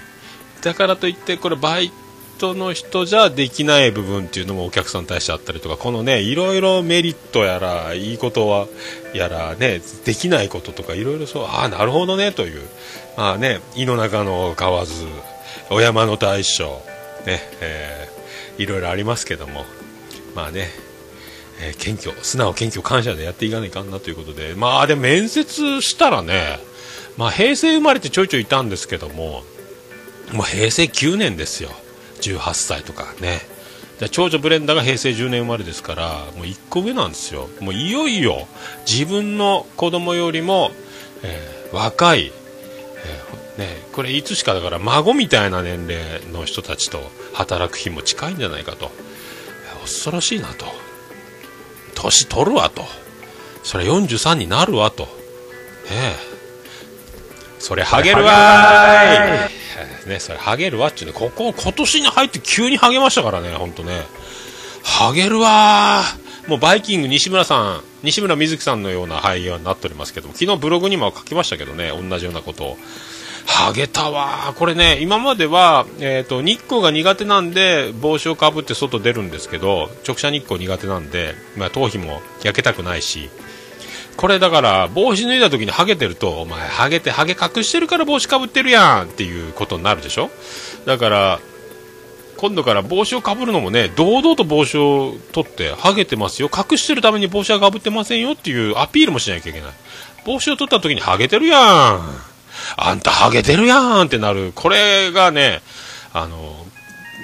[0.62, 1.94] だからといってこれバイト
[2.38, 8.68] 人の人じゃできない部分っていうのもお客さんに対してあったりとかこのねいろいろメリットやらいいことは
[9.12, 12.62] やらねできないこととかいろいろそうああなるほどねという
[13.16, 14.86] まあね井の中の蛙
[15.70, 16.80] お山の大将
[17.26, 19.64] ねえーいろいろありますけども
[20.36, 20.68] まあね
[21.60, 26.60] えー謙虚素直謙虚感謝でやっていかないかんなということでまあでも面接したらね
[27.16, 29.42] まあ平成生まれてちょいちょいいたんですけども
[30.32, 31.70] もう平成9年ですよ。
[32.18, 33.40] 18歳とかね。
[34.00, 37.48] で長女ブレンダーが平成10年生まれですからもう1個上なんですよ。
[37.60, 38.46] もういよいよ
[38.88, 40.70] 自分の子供よりも、
[41.22, 42.32] えー若い、
[43.56, 47.00] えーね、これいつしかだから孫みたいな年齢の人たちと
[47.34, 48.90] 働く日も近いんじゃないかと。
[49.82, 50.66] 恐ろしいなと。
[51.94, 52.84] 年取るわと。
[53.62, 55.04] それ43になるわと。
[55.04, 55.08] ね
[55.90, 56.16] え。
[57.58, 59.57] それハゲるわーい。
[60.06, 64.02] ね、それハゲるわっていうね、ここ、今年に入って急にハゲましたからね、ほんとね。
[64.82, 66.02] ハゲるわ
[66.46, 72.78] もうバイキング西村さん、西村瑞希さんのような俳優になっておりますけども、昨日ブログにも書きましたけどね、同じようなことを。
[73.46, 83.30] ハゲたわこれね、今までは、えっ、と、日光が苦手なんで、帽子をかぶって外出るんですけど、直射日光苦手なんで、まあ、頭皮も焼けたくないし、
[84.18, 90.28] これだから帽子脱いだ時にハゲてるとお前ハゲてハゲ隠してるから帽子かぶってるやんっていうことになるでしょ？
[90.86, 91.40] だから
[92.36, 96.50] 今度から帽子をかぶるのもね堂々と帽子を取ってハゲてますよ。
[96.52, 99.70] 隠してるために帽子はかぶってませんよっていうアピールもしなきゃいけない。
[100.26, 102.00] 帽子を取った時にハゲてるやん。
[102.76, 104.50] あんたハゲてるやんってなる。
[104.52, 105.60] これがね
[106.12, 106.66] あの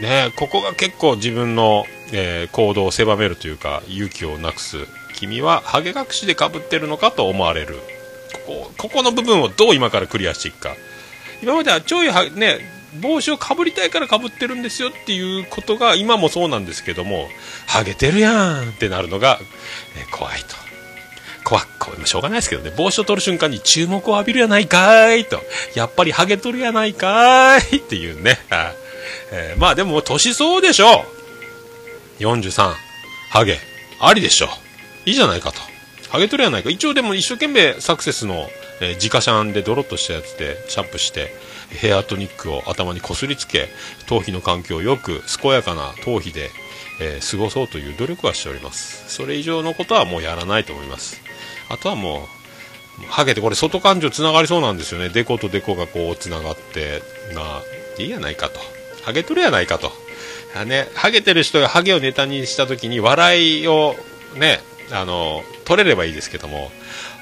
[0.00, 4.78] ねここが結構自分の、えー行動を狭めるというか勇気をなくす
[5.14, 7.80] 君はハゲ隠しでかぶってるのかと思われる。
[8.46, 10.74] ここここの部分をどう今からクリアしていくか。
[11.42, 12.58] 今まではちょいはね
[13.00, 17.28] 帽子をかぶりたいからかぶってるんですよっていうことが今もそうなんですけども
[17.66, 19.38] ハゲてるやんってなるのが、
[19.98, 20.54] えー怖いと。
[21.44, 21.64] 怖っ。
[21.78, 22.72] こしょうがないですけどね。
[22.76, 25.42] 帽子を取る瞬間に注目を浴びるやないかーいと。
[25.74, 28.38] やっぱりハゲとるやないかーいっていうね、
[29.32, 31.04] えーまあでも年相応でしょ。
[32.20, 32.72] 43
[33.30, 33.58] ハゲ
[34.00, 34.48] ありでしょ。
[35.06, 35.58] いいじゃないかと。
[36.08, 36.70] ハゲとるやないか。
[36.70, 38.48] 一応でも一生懸命サクセスの、
[38.80, 41.34] えー、自家シャンでドロッとしたやつでシャンプーして
[41.70, 43.68] ヘアトニックを頭にこすりつけ
[44.06, 46.50] 頭皮の環境をよく健やかな頭皮で、
[47.00, 49.08] えー過ごそうという努力はしております。
[49.08, 51.20] それ以上のことはもうやらないと思います。
[51.68, 52.28] あとはも
[53.02, 55.08] うハゲてこれ外感情つながりそうなんですよね。
[55.08, 57.02] デコとデコがこうつながって
[57.34, 57.60] ま
[57.98, 58.60] あいいやないかと。
[59.02, 59.90] ハゲとるやないかと。
[60.64, 63.96] ねハゲてる人がハゲをネタにした時に笑いを
[64.36, 64.60] ね
[64.92, 66.70] あの取れればいいですけども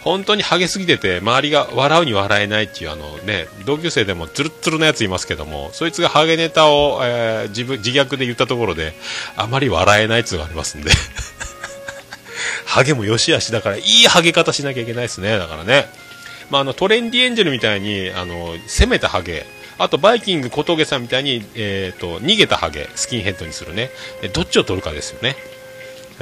[0.03, 8.93] 本当にハゲすぎてて周りが笑うに笑えないっていうあのね同級生でもツルツルのやついますけどもそいつがハゲネタを、えー自分自虐で言ったところで
[9.37, 10.91] あまり笑えないっていうのがありますんで。
[12.65, 15.37] ハゲも良し悪しだからいいハゲ方しなきゃいけないですね。
[15.39, 15.89] だからね。
[16.51, 19.47] まあ、あのトレンディエンジェルみたいにあの攻めたハゲ
[19.79, 23.91] あとバイキング小峠さんみたいに、えー、と逃げたハゲスキンヘッドにするね。
[24.33, 25.37] どっちを取るかですよね、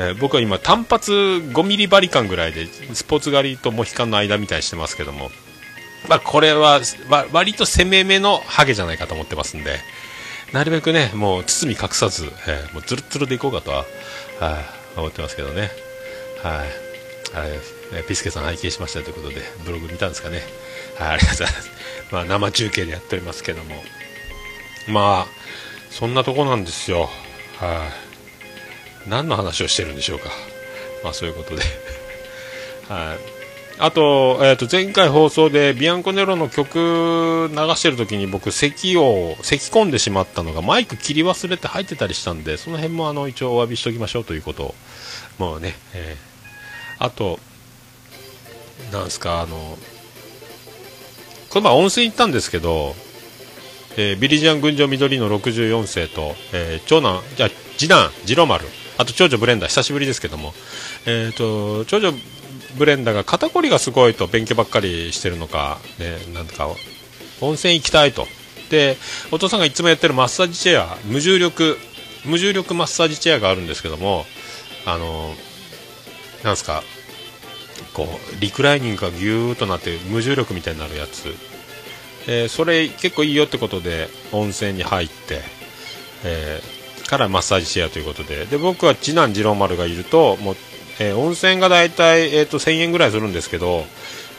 [0.00, 5.30] えー僕は今単発5ミリバリカンぐらいでスポーツ狩りとモヒカンの間みたいにしてますけども、
[6.08, 6.80] まあ、これは
[7.32, 9.78] 割と攻め目のハゲじゃないかと思ってますんで
[10.52, 13.84] なるべくねもう包み隠さず、えーもうズルッズルでいこうかとは、
[14.40, 15.70] はい思ってますけどね。
[16.42, 16.58] はい。
[17.32, 17.50] はい
[17.92, 20.40] えピスケさん拝見しましたということでブログ見たんですかね。
[20.98, 21.70] はいありがとうございます、
[22.12, 23.76] まあ、生中継でやっておりますけども。
[24.88, 25.26] まあ
[25.90, 27.08] そんなとこなんですよ。
[27.58, 28.09] はい。
[29.08, 30.30] 何の話をしてるんでしょうか。
[31.02, 31.62] まあそういうことで。
[32.88, 33.18] はい。
[33.82, 44.64] あと,、えー、と前回放送でビアンコネロの曲流してる時に僕咳を咳込んでしまったのがマイク切り忘れて入ってたりしたんでその辺もあの一応お詫びしておきましょうということ。
[44.64, 44.74] を
[45.38, 47.04] もうね、えー。
[47.04, 47.40] あと
[48.92, 49.78] なんですかあの
[51.48, 52.94] この前温泉行ったんですけど、
[53.96, 58.66] えービリジアン群青緑の64世と、えー長男じゃ次男次郎丸。
[59.00, 60.52] あと長女ブレンダー久しぶりですけども、
[61.06, 62.12] えー、と長女
[62.76, 66.68] ブレンダーが肩こりがすごいと勉強ばっかりしてるのか、ね、なんか
[67.40, 68.26] 温泉行きたいと。
[68.68, 68.98] で
[69.32, 71.76] お父さんがいつもやってるマッサージチェア無重力
[72.24, 74.26] 無重力マッサージチェアがあるんですけども
[74.86, 75.34] あの
[76.44, 76.84] なんすか
[77.94, 81.34] こうリクライニングがぎゅーっとなって無重力みたいになるやつ、
[82.28, 85.40] えーそれ結構いいよってことで温泉に入って、
[86.22, 86.79] えー
[87.10, 88.46] からマッサージチェアということで。
[88.46, 90.56] で僕は次男次郎丸がいるともう、
[91.00, 93.84] えー温泉が大体、えー、と1000円ぐらいするんですけど、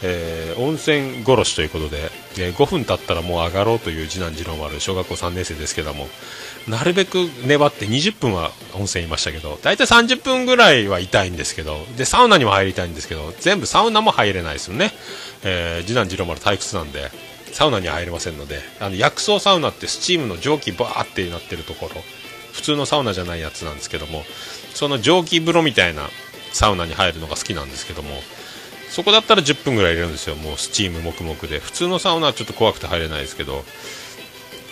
[0.02, 6.08] えー温泉殺しということで、えー5分経ったらもう上がろうという次男次郎丸小学校3年生ですけども
[6.70, 14.92] なるべく粘って20分は温泉いましたけど大体30分ぐらいは痛いんですけどでサウナにも入りたいんですけど全部サウナも入れないですよね、
[15.44, 17.12] えー次男次郎丸退屈なんで
[17.52, 22.02] サウナには入れませんのであの薬草サウナってスチームの蒸気バーってなってるところ。
[22.52, 24.24] 普通のサウナじゃないやつなんですけども
[24.74, 26.10] その蒸気風呂みたいな
[26.54, 28.10] サウナに入るのが好きなんですけども
[28.92, 30.36] そこだったら10分ぐらい入れるんですよ。
[30.36, 31.60] もうスチーム黙々で。
[31.60, 33.64] 普通のサウナはちょっと怖くて入れないですけど。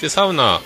[0.01, 0.59] でサウナ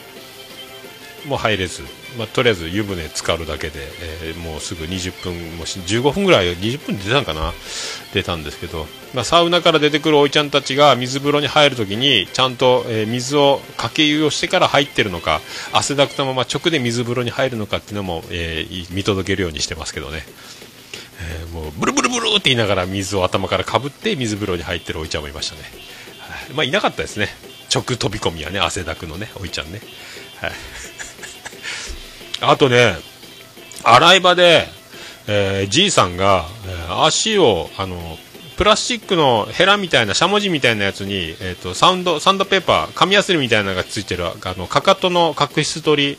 [1.25, 1.83] もう入れず、
[2.17, 3.79] まあ、とりあえず湯船浸かるだけで、
[4.25, 7.53] えーもうすぐ20分もし15分ぐらい20分で出たんかな？
[8.13, 15.39] 出たんですけど、まあ、サウナから出てくるおいちゃんたちが水風呂に入るときにちゃんと、えー水をかけ湯をしてから入ってるのか
[15.71, 20.23] 汗だくたまま直で水風呂に入るのかっていうのも、えー見届けるようにしてますけどね、
[21.41, 25.61] えーもうブルブルブルって言いながら水を頭からかぶって水風呂に入ってるおいちゃんもいましたね、
[26.19, 26.53] はい。
[26.53, 27.29] まあいなかったですね。
[27.73, 29.81] 直飛び込みはね汗だくのねおいちゃんね。
[30.39, 30.51] はい。
[32.43, 32.95] あとね、
[33.83, 34.67] 洗い場で、
[35.27, 38.17] えーじいさんが、えー足を、あの、
[38.57, 46.17] プラスチックのヘラみたいな、しゃもじみたいなやつに、えっ、と、サウンド、サンドペーパー、紙やすりみたいなのがついてる、あの、かかとの角質取り、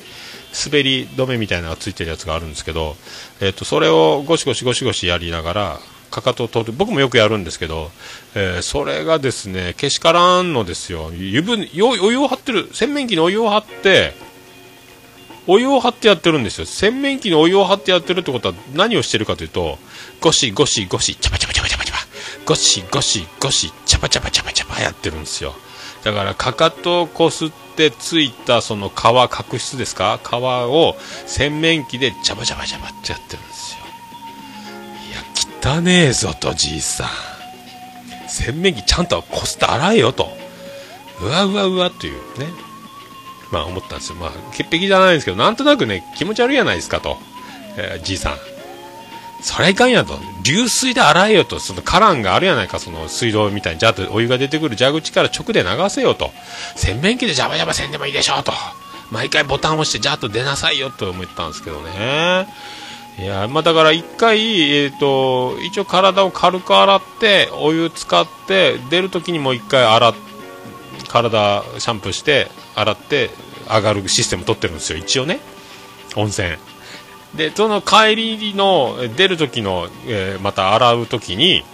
[0.67, 2.97] 滑り止めみたいなのがついてるやつがあるんですけど、
[3.41, 7.91] えっ、と、それをゴシゴシゴシゴシやりながら、かかとを取る、僕もよくやるんですけど、
[8.35, 11.11] えーそれがですね、けしからんのですよ。
[11.13, 14.15] 湯船、お湯を張ってる、洗面器にお湯を張って、
[15.47, 16.67] お湯を張ってやってるんですよ。
[16.67, 19.79] 洗面器にお湯を張ってやってるってことは何をしてるかというと
[20.21, 21.95] ゴシゴシゴシチャパチャパチャパチャパチャ
[22.47, 25.55] ゴシゴシゴシチャパチャパチャパチャパやってるんですよ。
[26.03, 28.95] だからかかとをこすってついたその皮
[29.31, 30.21] 角質ですか？
[30.23, 33.85] 皮を洗面器でチャパチャパチャパってやってるんですよ。
[35.63, 37.09] いや汚ねえぞとじいさん。
[38.29, 40.29] 洗面器ちゃんとこすって洗えよと。
[41.23, 42.47] うわうわうわというね。
[43.51, 44.17] まあ思ったんですよ。
[44.17, 47.19] まあ、潔癖じゃないんですけど、なんとなくね、気持ち悪いじゃないですかと。
[47.77, 48.55] えーじいさん。
[49.45, 50.19] そりゃいかんやと。
[50.43, 51.61] 流水で洗えよと。
[51.61, 56.31] そのカランがあるやないか、その水道みたいに、じゃあお湯が出てくる蛇口から直で流せよと。
[56.77, 58.53] 洗面器でジャバジャバせんでもいいでしょうと。
[59.11, 62.49] 毎回ボタンを押して、じゃあと出なさいよと思ったんですけどね。
[63.19, 70.34] いや、まあだから一回、えっ、と、一応体を軽く洗って、お湯使って、出るときにもう一回洗って、
[71.09, 73.31] 体シャンプーして洗って
[73.69, 74.99] 上がるシステム取ってるんですよ。
[74.99, 75.41] 一応ね。
[76.17, 76.57] 温泉。
[77.35, 81.65] でその帰りの出る時の、えーまた洗う時に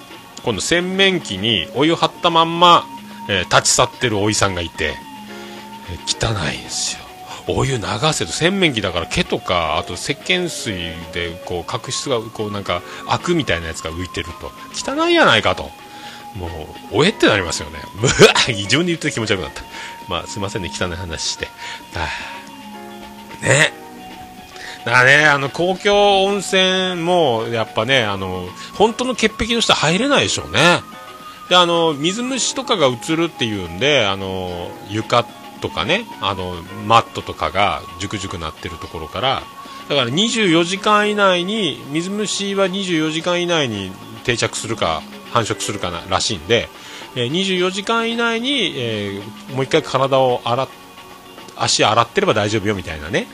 [0.42, 2.86] 今度洗面器にお湯張ったまんま、
[3.28, 4.94] えー立ち去ってるおじさんがいて、
[5.90, 7.00] えー汚いんですよ。
[7.48, 8.32] お湯流せと。
[8.32, 10.74] 洗面器だから毛とかあと石鹸水
[11.12, 14.52] でこう角質がこうなんかアクみたいなやつが浮いてると。
[14.74, 15.70] 汚いやないかと。
[16.34, 16.46] も
[16.92, 17.80] うおえってなりますよね。
[18.00, 18.10] う わ
[18.48, 19.62] 異常に言って気持ち悪くなった。
[20.08, 21.48] まあすいませんね汚い話して。
[21.94, 22.08] あ
[23.44, 23.72] ね。
[24.84, 30.82] だからねあの公共温泉もやっぱねあの本当の潔癖の人入れないでしょうね。
[31.48, 35.26] であの水虫とかが映るっていうんであの床
[35.60, 36.54] とかねあの
[36.86, 39.42] マットとかがジュクジュクなってるところから
[39.88, 43.90] だから24時間以内に水虫は24時間以内に
[44.22, 45.02] 定着するか
[45.32, 46.68] 繁殖するかならしいんで、
[47.16, 50.68] えー24時間以内に、えーもう一回体を洗っ
[51.56, 53.26] 足洗ってれば大丈夫よみたいなね、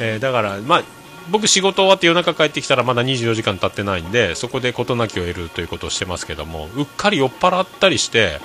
[0.00, 0.82] えーだからまあ
[1.30, 8.40] 僕仕事終わって夜中帰ってきたらまだ24時間経ってないんでそこで事なきを得るということをしてますけどもうっかり酔っ払ったりして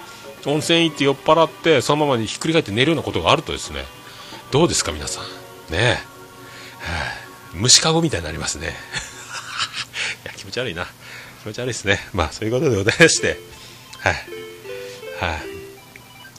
[0.46, 3.82] 温泉行って酔っ払ってそのままにひっくり返って寝るようなことがあるとですね
[4.52, 5.24] どうですか皆さん。
[5.74, 5.98] ねえ、はあ
[7.54, 8.68] 虫かごみたいになりますね。
[10.24, 10.88] いや気持ち悪いな。
[11.44, 12.00] 気持ち悪いですね。
[12.14, 13.38] まあそういうことでございまして。
[14.00, 14.14] はい。
[15.20, 15.40] はい、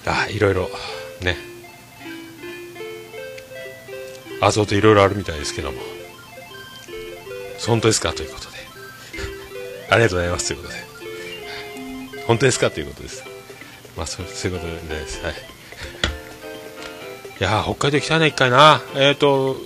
[0.07, 0.69] ああいろいろ
[1.23, 1.37] ね。
[4.41, 5.79] あそうといろいろあるみたいですけども。
[7.67, 8.13] 本当ですか？
[8.13, 8.57] ということで。
[9.91, 10.85] ありがとうございますということで。
[12.27, 12.71] 本当ですか？
[12.71, 13.25] ということです。
[13.97, 15.21] まあそうそういうことです。
[15.25, 15.35] はい。
[17.41, 18.81] いや北海道行きたいな一回な。
[18.95, 19.57] えっ、と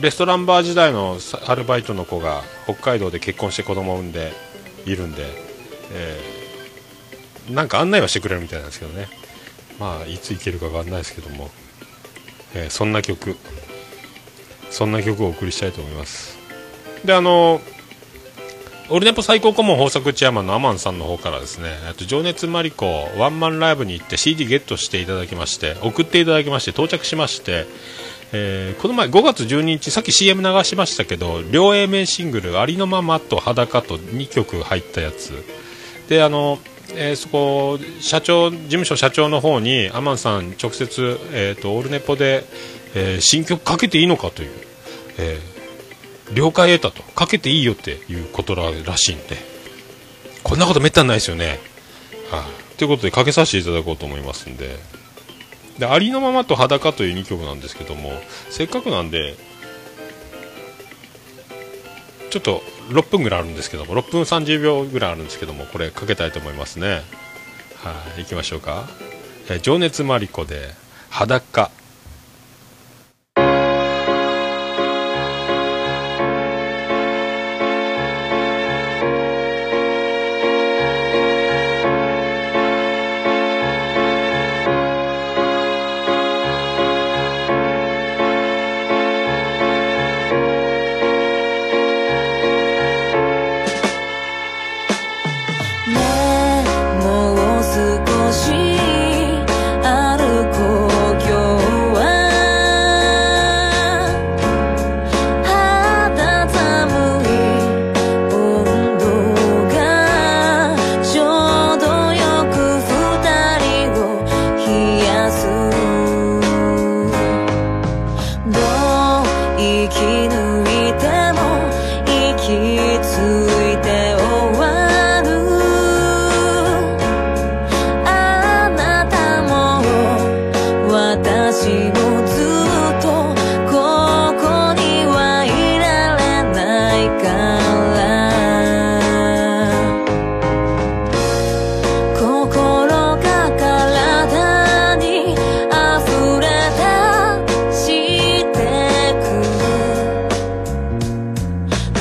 [0.00, 4.32] レストランバー時代のアルバイトの子が北海道で結婚して子供を産んで
[4.92, 5.24] いるんで、
[5.92, 6.38] えー
[7.54, 9.08] なんか案内はしてくれるみたいなんですけどね。
[9.78, 11.50] まあいつ行けるかわかんないですけども、
[12.54, 13.36] えーそんな曲。
[14.70, 16.36] そんな曲をお送りしたいと思います。
[17.04, 17.62] であの
[18.90, 21.70] オルネポ最高顧問豊作チアマンのアマンさんの方からですね。
[21.86, 27.66] えっと情熱マリコワンマンライブに行って CD ゲットしていただきまして送っていただきまして到着しまして、
[28.32, 35.44] えーこの前5月12日さっき CM 流しましたけど両 A 面シングル「ありのまま」と「裸」と2曲入ったやつ。
[36.08, 36.58] であの、
[36.94, 42.44] えーそこ社長事務所社長の方にアマンさん直接、えー、とオールネポで、
[42.94, 44.50] えー新曲かけていいのかという、
[45.18, 45.58] えー
[46.34, 47.02] 了解得たと。
[47.12, 49.36] かけていいよっていうことらしいんで。
[50.42, 51.58] こんなことめったにないですよね。
[52.30, 52.76] はい。
[52.76, 54.76] ということでかけさせていただこうと思いますんで。
[55.78, 58.12] でありのままと裸という2曲なんですけども
[58.50, 59.36] せっかくなんで
[62.30, 67.02] ちょっと6分ぐらいあるんですけども6分30秒ぐらいあるんですけどもこれかけたいと思いますね。
[67.76, 68.88] はい行きましょうか、
[69.48, 70.70] えー情熱マリコで
[71.10, 71.70] 裸。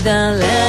[0.08, 0.67] く誰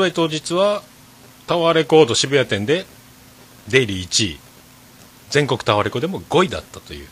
[0.00, 0.82] 売当日は
[1.46, 2.86] タワーレコード渋谷店で
[3.68, 4.40] デイリー1位。
[5.30, 7.08] 全国タワーレコでも5位だったという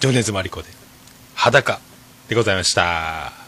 [0.00, 0.68] 情熱マリコで。
[1.34, 1.80] 裸
[2.28, 3.41] でございました。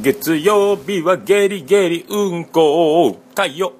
[0.00, 3.16] 月曜日はゲリゲリうんこ。
[3.36, 3.70] 火曜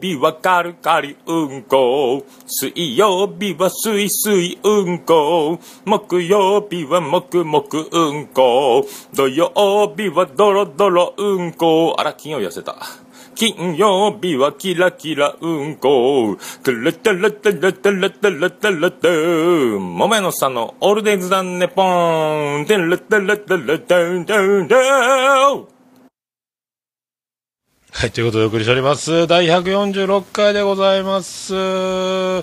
[0.00, 2.24] 日はカルカリうんこ。
[2.46, 5.58] 水曜日はすいすいうんこ。
[5.84, 8.86] 木曜日はもくもくうんこ。
[9.14, 11.96] 土曜日はドロドロうんこ。
[11.98, 12.76] あら金曜痩せた。
[13.34, 16.36] 金曜日はキラキラうんこ。
[16.62, 19.78] トゥルトゥルトゥルトゥルトゥルトゥルトゥ。
[19.80, 22.66] もめのさんのオールデイズダンネポーン。
[22.66, 25.74] トゥルトゥルトゥルトゥルトゥル。
[27.92, 29.26] はい、ということでお送りしております。
[29.26, 31.54] 第146回でございます。
[31.56, 32.40] あ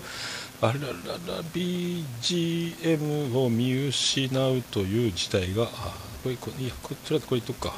[0.61, 7.73] ららら、BGM を見失うという事態が、あこれ、これ、いや、これ、とりあえずこれいっとくか。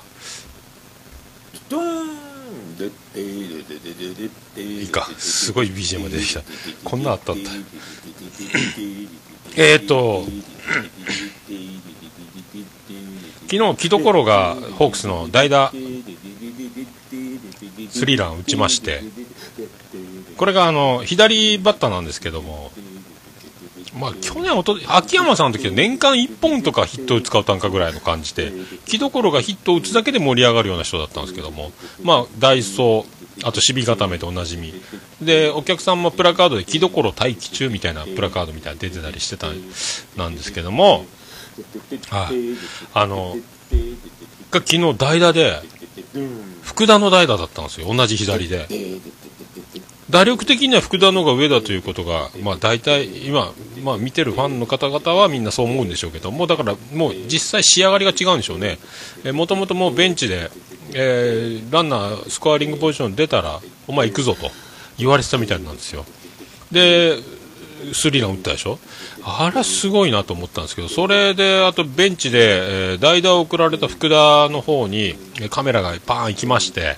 [1.69, 2.12] ドーン
[4.57, 5.09] いいか。
[5.17, 6.41] すごい BGM が出てきた。
[6.83, 7.49] こんなあったんだ。
[9.55, 10.25] えーと、
[13.49, 15.71] 昨日、木所がホークスの代打
[17.89, 19.03] スリーラン打ちまして、
[20.37, 22.71] これがあの左バッターなんですけども、
[23.95, 28.51] まあ、去年おと、秋山さんの時は年間1本とかヒットを使う単価ぐらいの感じで、
[28.85, 31.71] 木所がヒットを打つだけで盛り上がるような人だったんですけども、
[32.01, 34.73] まあ、ダイソー、あと守備固めでおなじみ。
[35.21, 39.47] で、お客さんもプラカードで木所待機中みたいなプラカードみたいな出てたりしてた
[40.17, 41.05] なんですけども、
[42.09, 42.35] はい。
[42.93, 43.37] あの、
[44.51, 45.61] が昨日代打で、
[46.63, 48.67] 福田の代打だったんですよ、同じ左で。
[50.13, 53.51] 打力的には福田の方が上だということが、まあ、大体今、
[53.83, 58.77] まあ、見てるファンの方々はみんなそう思うんでしょうけどもうだからもう実際仕上がりが違うんでしょうね。
[59.25, 60.51] えもともともうベンチで、
[60.93, 64.51] えーランナースコアリングポジション出たらお前行くぞと
[64.99, 66.05] 言われてたみたいなんですよ。
[66.71, 67.17] で
[67.91, 68.77] スリーラン打ったでしょ？
[69.23, 75.15] あれはすごいなと思ったんですけどそれであとベンチで、えー代打を送られた福田の方に
[75.49, 76.97] カメラがパーン行きまして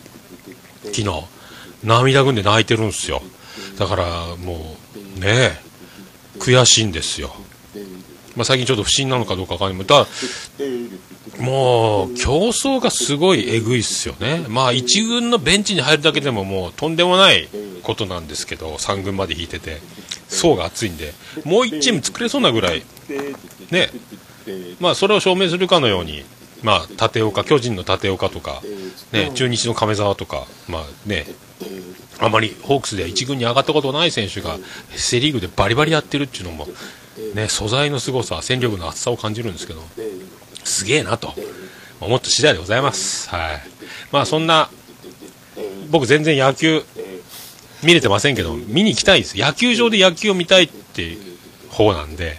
[0.83, 1.34] 昨日。
[1.85, 3.21] 涙ぐんで泣いてるんですよ。
[3.77, 4.75] だからも
[5.17, 5.59] うね
[6.39, 7.33] 悔しいんですよ、
[8.35, 9.85] まあ、最近ちょっと不審なのかどうかわかんない。
[9.85, 10.07] ただ
[11.39, 14.45] もう競争がすごいえぐいっすよね。
[14.49, 17.47] まあ一軍のベンチに入るだけでももうとんでもない
[17.83, 19.81] ことなんですけど3軍まで引いてて。
[20.27, 21.13] 層が厚いんで。
[21.43, 22.83] もう1チーム作れそうなぐらい。
[23.69, 23.89] ね。
[24.79, 26.23] まあそれを証明するかのように。
[26.63, 28.61] まあ立岡巨人の立岡とか。
[29.11, 29.31] ね。
[29.35, 30.47] 中日の亀沢とか。
[30.67, 31.27] まあね。
[32.19, 34.57] あまりホークスでは1軍に上がったことない選手が
[34.95, 36.67] セ・リーグでバリバリやってるっていうのも、
[37.33, 39.81] ね、素材の凄さ戦力の厚さを感じるんですけど
[40.63, 41.33] すげえなと。
[42.01, 43.61] 思った次第でございます、はい。
[44.11, 44.69] まあ、そんな
[45.89, 46.83] 僕全然野球
[47.83, 49.39] 見れてませんけど見に行きたいです。
[49.39, 51.17] 野球場で野球を見たいって
[51.69, 52.37] 方なんで、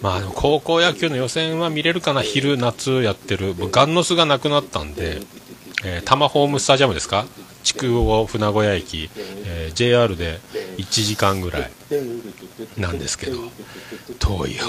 [0.00, 2.22] まあ、高校野球の予選は見れるかな。
[2.22, 3.54] 昼夏やってる。
[3.72, 5.20] ガンノスがなくなったんで、
[5.84, 7.26] えー、多摩ホームスタジアムですか？
[7.64, 10.38] 筑後船小屋駅、えー JR で
[10.76, 11.70] 1時間ぐらい
[12.76, 13.38] なんですけど
[14.18, 14.64] 遠いよ。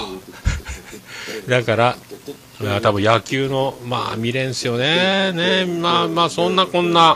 [1.48, 1.96] だから
[2.82, 5.32] 多分野球のまあ見れんすよね。
[5.32, 7.14] ねまあまあそんなこんな。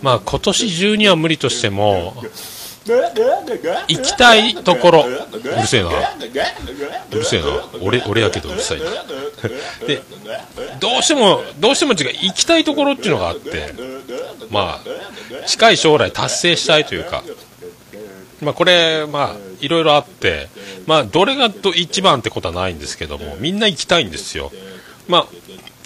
[0.00, 2.14] まあ今年中には無理としても
[2.86, 5.06] 行きたいところ。
[5.06, 5.88] うるせえな。
[5.88, 7.46] うるせえな。
[7.80, 8.84] 俺俺やけどうるさいな。
[9.86, 10.02] で
[10.80, 13.72] どうしてもどうしても違う行きたいところっていうのがあって
[14.50, 17.22] まあ近い将来達成したいというか。
[18.40, 20.48] まあこれまあいろいろあって
[20.86, 24.52] まあどれがど一番ってことはないんですけどもみんな行きたいんですよ。
[25.08, 25.26] まあ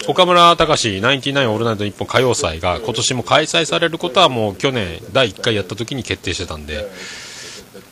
[0.07, 6.89] 岡村隆史ナインティナインオールナイト日本歌謡祭が今年も開催されることはもう去年第1回やった時に決定してたんで。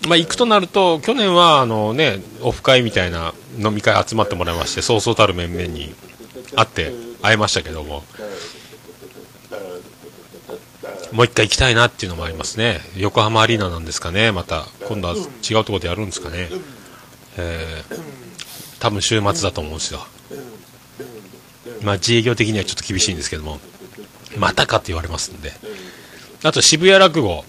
[0.08, 5.93] まあ、行くとなると、去年はあの、ね、オフ会みたいな飲み会集まってもらいまして、そうそうたる面々に
[6.55, 8.03] 会って会えましたけども、
[11.12, 15.24] もう一回行きたいなっていうのもありますね、横浜アリーナなんですかね、また今度は違う
[15.58, 16.49] ところでやるんですかね、
[17.38, 17.99] えー、
[18.80, 20.05] 多分週末だと思うんですよ、
[21.82, 23.59] まあ、自営業的にはちょっと厳しいんですけども、
[24.38, 25.51] またかって言われますんで、
[26.43, 27.43] あと渋谷落語。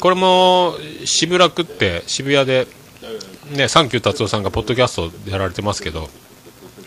[0.00, 2.66] これも渋楽って渋谷で、
[3.54, 6.08] ね、サンキュー達夫さんがポッドキャストでやられてますけど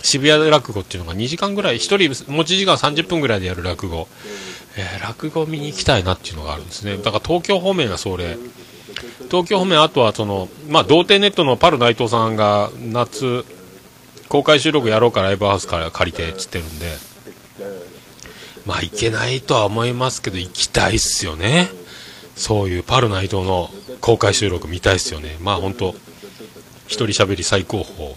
[0.02, 4.08] 渋谷落語っていうのが2時間ぐらい1人持ち時間30分ぐらいでやる落語、
[4.78, 6.98] えー落語見に行きたいなっていうのがあるんですね。
[6.98, 8.38] だから東京方面がそれ。
[9.30, 13.46] 東京方面あとはその、まあ、童貞ネットのパル内藤さんが夏
[14.34, 16.88] 公開収録やろうかライブハウスから借りてっつってるんで
[18.66, 21.70] まあ行けないとは思いますけど行きたいっすよね
[22.36, 23.70] そういうパル内藤の
[24.02, 25.38] 公開収録見たいですよね。
[25.40, 25.94] まあ本当
[26.88, 28.16] 一人喋り最高峰、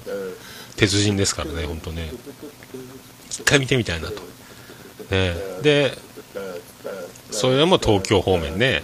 [0.77, 2.11] 鉄人ですからね、本当ね。
[3.31, 4.23] 一回見てみたいなと。
[5.11, 5.97] ね、で、
[7.31, 8.83] それでも東京方面ね。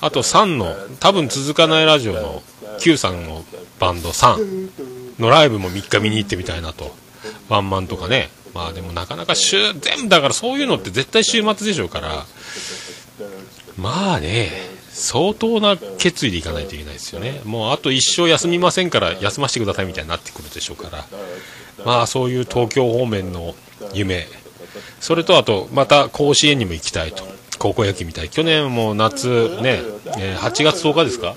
[0.00, 2.42] あと3の、多分続かないラジオの
[2.80, 3.44] Q さんの
[3.80, 6.94] バンド3のライブも3日見に行ってみたいなと。
[7.48, 8.30] ワンマンとかね。
[8.54, 12.26] まあでもなかなか週、全部だからそういうのって絶対週末でしょうから。
[13.76, 14.50] まあね、
[14.90, 17.40] 相当な決意でいかないといけないですよね。
[17.44, 21.04] もうあと一生休みませんから休ませてくださいみたいになってくるでしょうから。
[21.84, 23.54] まあそういう東京方面の
[23.92, 24.26] 夢、
[25.00, 27.24] それとあとまた甲子園にも行きたいと
[27.58, 29.82] 高校野球みたい去年も夏ね、
[30.18, 31.34] えー8月10日ですか？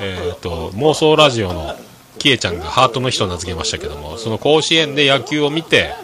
[0.00, 1.74] えー、と妄想ラジオの
[2.26, 5.94] キエちゃんがハートの人を名付けましたけどもその甲子園で野球を見て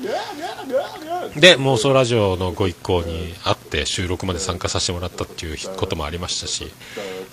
[1.34, 6.68] で妄想ラジオのご一行に会って収録まで参加させてもらったっていうこともありましたし、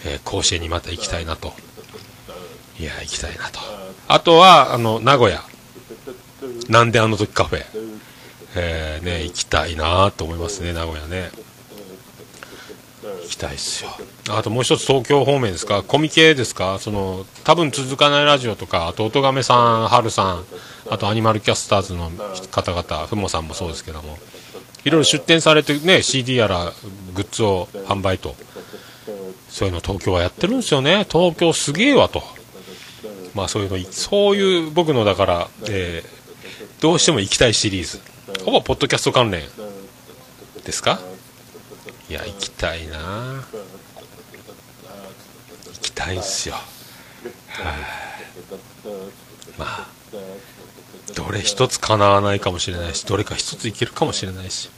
[0.08, 1.54] えー甲子園にまた行きたいなと。
[2.80, 3.60] いや行きたいなと。
[4.08, 5.44] あとはあの名古屋。
[6.70, 7.66] なんであの時カフェ、
[8.56, 11.30] えーね、行きたいなと思いますね名古屋ね。
[13.24, 13.92] 行きたいっすよ。
[14.30, 15.84] あともう一つ東京方面ですか？
[15.84, 16.80] コミケですか？
[16.80, 20.46] その多分続かないラジオとかあと音亀さん春さん
[20.90, 22.12] あとアニマルキャスターズの
[22.52, 24.18] 方々ふもさんもそうですけども。
[24.86, 26.72] いろいろ出展されてね CD やら
[27.14, 28.36] グッズを販売と。
[29.50, 31.06] そういうの東京はやってるんですよね。
[31.10, 32.24] 東京すげえわと。
[33.34, 36.20] まあそういうのそういう僕のだから、えー
[36.80, 38.00] どうしても行きたいシリーズ。
[38.46, 39.42] ほぼポッドキャスト関連
[40.64, 40.98] ですか？
[42.10, 42.98] いや行きたいな。
[45.74, 46.56] 行きたいんすよ。
[46.56, 46.66] はい。
[49.58, 49.88] まあ
[51.16, 54.70] どれ一つ叶わないかもしれないしどれか一ついけるかもしれないし。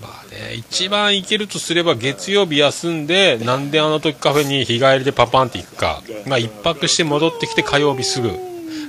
[0.00, 6.02] まあね一番いけるとすれば月曜日休んでなんであの時カフェに日帰りでパパンって行くか。
[6.26, 8.30] まあ一泊して戻ってきて火曜日すぐ。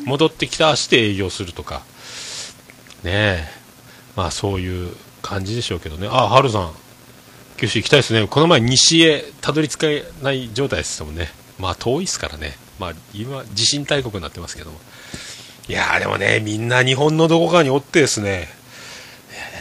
[0.06, 1.82] 戻ってきた足で営業するとか。
[3.04, 3.48] ねえ。
[4.16, 6.08] まあそういう感じでしょうけどね。
[6.10, 6.72] あハルさん。
[7.58, 8.28] 九州行きたいですね。
[8.28, 9.88] この前西へたどり着か
[10.22, 11.30] ない状態ですもんね。
[11.58, 12.58] まあ遠いですからね。
[12.80, 14.80] まあ今地震大国になってますけども。
[15.68, 18.50] いやーでもねみんな日本のどこかにおってですね。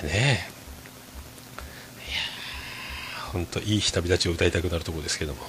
[0.02, 0.48] いやね。
[3.32, 5.46] 本当いい日旅立ちを歌いたくなるところですけども、ね、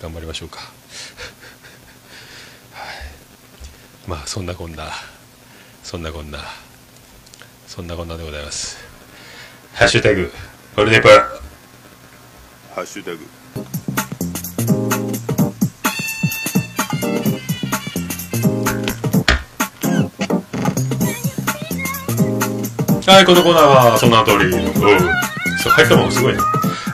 [0.00, 0.60] 頑張りましょうか。
[2.72, 2.86] はい。
[4.06, 4.90] まあそんなこんな。
[5.84, 6.38] そんなこんな。
[7.66, 8.78] そんなこんなでございます。
[9.74, 10.32] ハッシュタグ。
[10.80, 13.18] オルネパハッシュタグ
[23.06, 24.54] はい、このコーナーはその通り。
[24.54, 24.62] おう。
[25.62, 26.38] そう、入ったもんすごいね。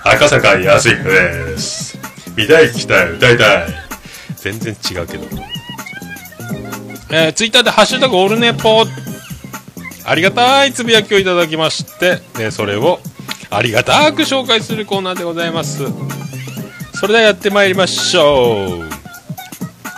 [0.03, 1.97] 赤坂康彦です。
[2.37, 3.69] 見たい、聞きたい、歌いたい。
[4.37, 5.27] 全然違うけど。
[7.13, 8.85] えー、ツイッターでハッシュタグオルネポ
[10.05, 12.99] ありがたいつぶやきをいただきまして、ね、それを
[13.51, 15.85] ありがたく紹介するコーナーでございます。
[16.95, 18.97] それではやってまいりましょう。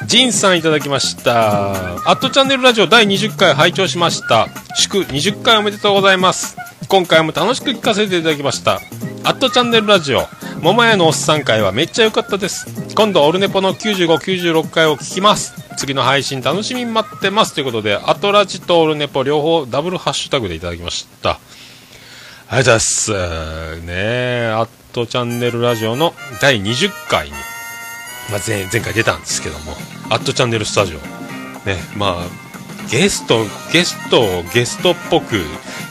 [0.07, 1.73] ジンさんいただきました。
[1.73, 4.49] アットチャンネルラジオ第20回拝聴しました。
[4.75, 6.57] 祝20回おめでとうございます。
[6.89, 8.81] 今回も楽しく聞かせていただきました。
[9.25, 10.27] アットチャンネルラジオ、
[10.63, 12.67] 桃屋のおっさん会はめっちゃ良かったです。
[12.95, 15.53] 今度オルネポの95、96回を聞きます。
[15.77, 17.55] 次の配信楽しみに待ってます。
[17.55, 21.39] ということで、アトラジとオルネポ両方ダブルハッシュタグでいただきました。
[22.51, 23.81] ありがとうございます。
[23.83, 27.33] ねえ、アットチャンネルラジオの第20回に、
[28.31, 29.73] まあ、前前回出たんですけども、
[30.09, 30.99] アットチャンネルスタジオ、
[31.67, 35.37] ね、まあ、ゲスト、ゲストをゲストっぽく、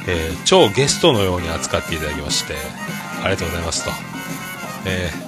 [0.07, 2.55] えー超ゲストのように扱っていただきまして、
[3.23, 3.91] ありがとうございますと。
[4.85, 5.27] えー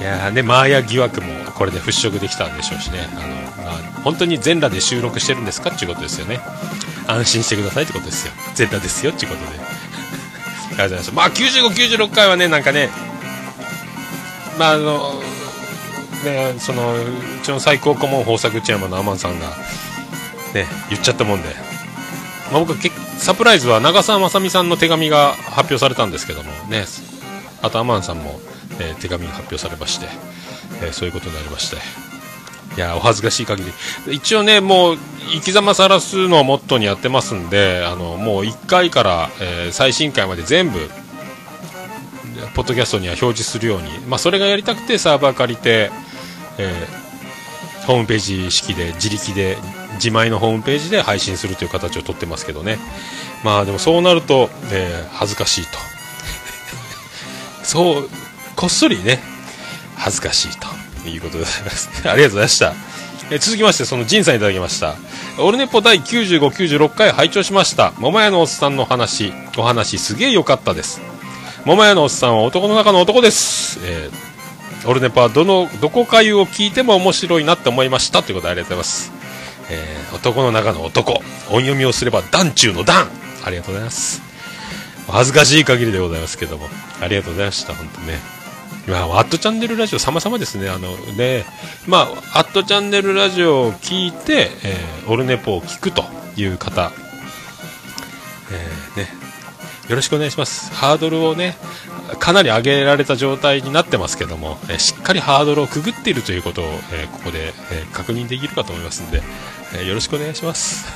[0.00, 6.40] いやね、マーヤ疑惑もこれで払拭できたんでしょうしね、あの、まあ、本当に全裸で収録してるんですかっていうことですよね。
[7.06, 8.32] 安心してくださいってことですよ。
[8.54, 9.69] 全裸ですよっていうことで。
[10.86, 11.12] りがとうございました。
[11.12, 12.90] まあ、95、96回はね、なんかね、
[14.58, 15.20] まあ、あの、
[16.24, 17.06] ね、その、う
[17.42, 19.48] ちの最高顧問豊作チェアマンのアマンさんが、
[20.54, 21.48] ね、言っちゃったもんで、
[22.50, 26.84] まあ、僕けサプライズは長澤まさみさんの手紙が発表されたんですけどもね、
[27.62, 28.40] あとアマンさんも、
[28.80, 30.06] えー手紙が発表されまして、
[30.82, 31.76] えーそういうことになりまして、
[32.76, 33.64] いや、お恥ずかしい限
[34.06, 34.14] り。
[34.14, 34.98] 一応ね、もう、
[35.32, 40.90] 生き様さらすのをモットーにやってますんで、あの、もう1回から、えー最新回まで全部、
[42.54, 45.90] ポッドキャストには表示するように、まあ、それがやりたくてサーバー借りて、
[46.58, 47.00] えー
[47.86, 49.56] ホームページ式で自力で
[49.94, 52.78] 自前のホームページで配信するという形をとってますけどね。
[53.42, 55.78] まあでもそうなると、えー恥ずかしいと。
[57.64, 58.10] そう
[58.54, 59.20] こっそりね
[59.96, 60.79] 恥ずかしいと。
[61.08, 61.88] いうことでございます。
[62.08, 62.74] ありがとうございました。
[63.32, 64.96] え続きましてその仁さんいただきました。
[65.38, 67.92] オルネポ第95、96回拝聴しました。
[67.98, 69.32] 桃屋のおっさんの話。
[69.56, 71.00] お話すげえ良かったです。
[71.64, 74.30] 桃屋のおっさんは男の中の男です、えー
[74.86, 78.22] オルネポはどのどこかゆを聞いても面白いなって思いました。
[78.22, 79.12] ということでありがとうございます、
[79.68, 81.12] えー男の中の男。
[81.50, 83.08] 音読みをすれば団中の団。
[83.44, 84.22] ありがとうございます。
[85.06, 86.68] 恥ずかしい限りでございますけども。
[87.00, 87.74] ありがとうございました。
[87.74, 88.39] 本当ね。
[88.86, 90.68] まあ、アットチャンネルラジオ様々ですね。
[90.68, 91.44] あのね、
[91.86, 96.04] まあ、アットチャンネルラジオを聞いて、えーオルネポを聞くと
[96.36, 96.92] いう方、
[98.52, 99.08] えーね、
[99.88, 100.72] よろしくお願いします。
[100.72, 101.56] ハードルをね、
[102.20, 109.22] かなり上げられた状態になってますけども、えーしっかりハードルをくぐっているということを、えここで、え確認できるかと思いますんで、
[109.76, 110.86] えよろしくお願いします。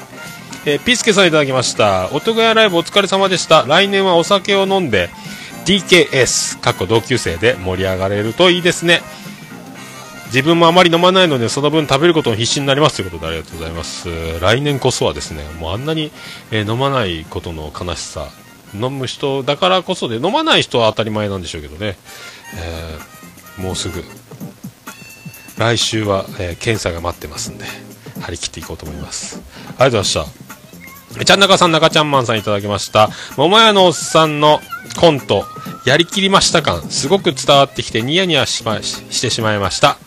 [0.66, 2.10] えーピースケさんいただきました。
[2.12, 3.64] おとがやライブお疲れ様でした。
[3.66, 5.10] 来年はお酒を飲んで、
[5.64, 9.00] DKS、かっこ同級生で盛り上がれるといいですね。
[10.26, 14.08] 自分もあまり飲まないのでその分食べることに必死になりますということでありがとうございます
[14.40, 16.10] 来年こそはですねもうあんなに、
[16.50, 18.26] え飲まないことの悲しさ
[18.74, 21.96] 飲む人だからこそで飲まない人は当たり前なんでしょうけどね、
[22.56, 24.02] えーもうすぐ
[25.56, 27.66] 来週は、えー検査が待ってますんで
[28.20, 30.44] 張り切っていこうと思いますありがとうございました
[31.20, 33.08] えちゃんなかさん、中ちゃんマンさんいただきました。
[33.36, 34.60] 桃屋のおっさんの
[34.98, 35.44] コント、
[35.84, 39.98] やりきりました感、すごく伝わってきてニヤニヤし,、ま、してしまいました。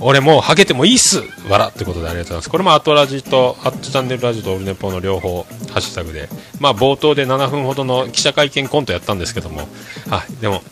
[0.00, 2.50] 俺もうハゲてもいいっす笑ってことでありがとうございます。
[2.50, 6.28] これもアトラジと、アットチャンネルラジオとオルネポの両方、ハッシュタグで、
[6.60, 9.68] まあ冒頭で7分ほどの記者会見コントやったんですけども、
[10.10, 10.62] はい、でも、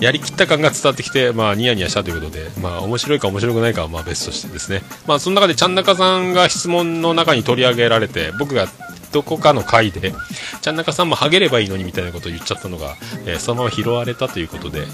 [0.00, 4.82] やりきった感が伝わってきて、まあ、ニヤニヤしたということで、まあ、面白いか面白くないかは、まあ、別としてですね。
[5.06, 8.66] まあ、その中で、ちゃんなかさんが質問の中に取り上げられて、僕が
[9.12, 10.12] どこかの回で、
[10.60, 12.96] ちゃんなかさんもハゲればいいのにみたいなことを言っちゃったのが、
[13.26, 14.86] えーそのまま拾われたということで、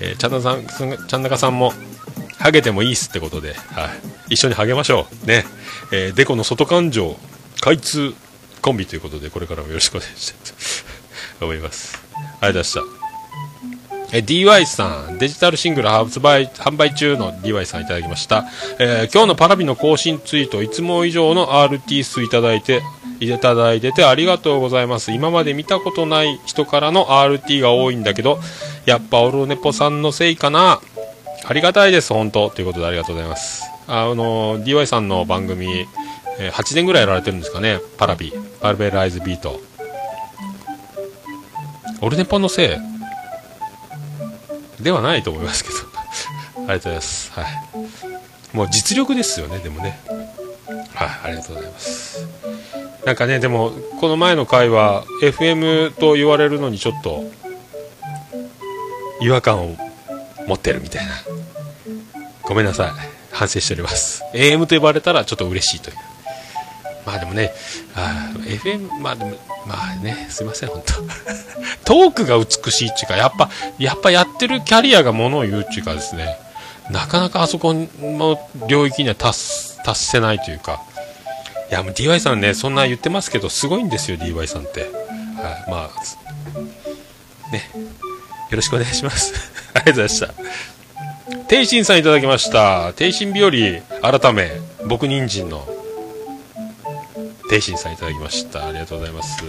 [0.00, 1.72] えーちゃんなさん、ちゃんなかさんも、
[2.38, 3.86] ハゲてもいいっすってことで、は
[4.28, 4.34] い。
[4.34, 5.26] 一緒にハゲましょう。
[5.26, 5.44] ね。
[5.92, 7.18] えーデコの外感情、
[7.60, 8.14] 開通
[8.62, 10.36] コンビということで、これからもよろしくお願いしたい
[11.38, 11.98] と思います。
[12.40, 13.00] ありがとうございました。
[14.12, 18.44] え DY さん、デジタルシングル発売販売中の DY さんいただきました、
[18.80, 22.82] えー今日のパラビの更新ツイート、いつも以上の RT 数いただいて、
[23.20, 25.12] いただいててありがとうございます。
[25.12, 28.40] 今まで見たことない人からの RT が多いんだけど、
[28.86, 30.80] やっぱオルネポさんのせいかな。
[31.44, 32.50] ありがたいです、本当。
[32.50, 33.62] ということでありがとうございます。
[33.86, 35.86] あの、DY さんの番組、
[36.38, 39.60] え8年ぐらいやられてるんですかね、パラビ、パルベライズビート。
[42.00, 42.78] オルネポのせ
[44.80, 44.82] い？
[44.82, 45.76] ではないと思いますけど。
[46.56, 47.32] ありがとうございます。
[47.32, 47.46] はい。
[48.56, 50.00] もう実力ですよねでもね。
[50.94, 52.26] はいありがとうございます。
[53.04, 57.24] なんかねでもこの前の回は FM と言われるのにちょっと
[59.20, 59.76] 違和感を
[60.46, 61.12] 持ってるみたいな。
[62.42, 62.90] ごめんなさい。
[63.30, 64.22] 反省しております。
[64.34, 65.96] AM と呼ばれたらちょっと嬉しいという。
[67.06, 67.52] まあでもね
[67.94, 69.30] あ FM まあでも
[69.66, 70.92] まあねすいません本当。
[71.84, 76.36] トークが美しいっていうかやっぱやっぱやってるキャリアがものを言うっていうかですね
[76.90, 78.38] なかなかあそこの
[78.68, 80.82] 領域には達達せないというか。
[81.70, 84.80] いやもう DY さんねそんな言ってますけどすごいんですよ DY さんって。
[84.80, 84.90] はい
[85.70, 87.70] まあね
[88.50, 89.32] よろしくお願いします。
[89.74, 90.36] ありがとうございまし
[91.38, 91.46] た。
[91.46, 92.92] 天心さんいただきました。
[92.94, 93.42] 天心日
[94.02, 94.50] 和改め
[94.86, 95.68] 僕人参の。
[97.48, 98.66] 天心さんいただきました。
[98.66, 99.44] ありがとうございます。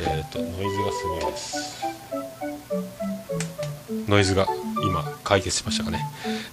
[0.00, 1.68] えっ、とノイズがすごいです。
[4.08, 4.46] ノイズが。
[4.84, 6.00] 今解決しましたかね、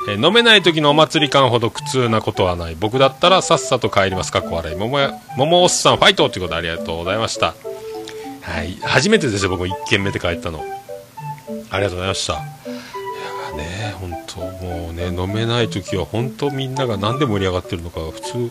[0.09, 2.75] えー飲めない時のお祭り感ほど苦痛なことはない。
[2.75, 4.39] 僕だったらさっさと帰りますか。
[4.39, 4.75] っこ笑い。
[4.75, 7.53] 桃や桃おっさんファイトということでありがとうございました。
[8.41, 8.77] はい。
[8.81, 10.63] 初めてですよ僕1軒目で帰ったの。
[11.69, 12.33] ありがとうございました。
[12.33, 12.43] いや
[13.57, 18.49] ね本当もうね飲めない時は本当みんなが何で盛り上がってるのか普通不思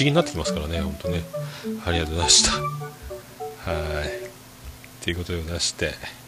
[0.00, 1.22] 議になってきますからね本当ね。
[1.86, 2.52] ありがとうございました。
[3.70, 5.04] はい。
[5.04, 6.19] ということでございまして。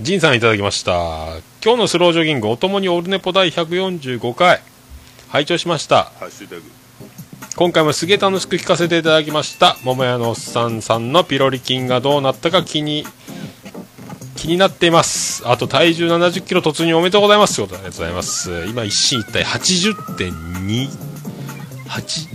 [0.00, 0.92] ジンさんいただきました。
[1.60, 4.62] 今日のスロージョギングおともにオルネポ第145回。
[5.28, 6.12] 拝聴しました。
[7.56, 9.76] 今回もすげえ楽しく聞かせていただきました。
[9.82, 13.04] 桃屋のおっさんさんのピロリ菌がどうなったか気に
[14.36, 15.42] 気になっています。
[15.48, 17.56] あと体重7 0キロ突入おめでとうございます。
[17.56, 18.66] ということでありがとうございます。
[18.66, 20.90] 今一進一退80.2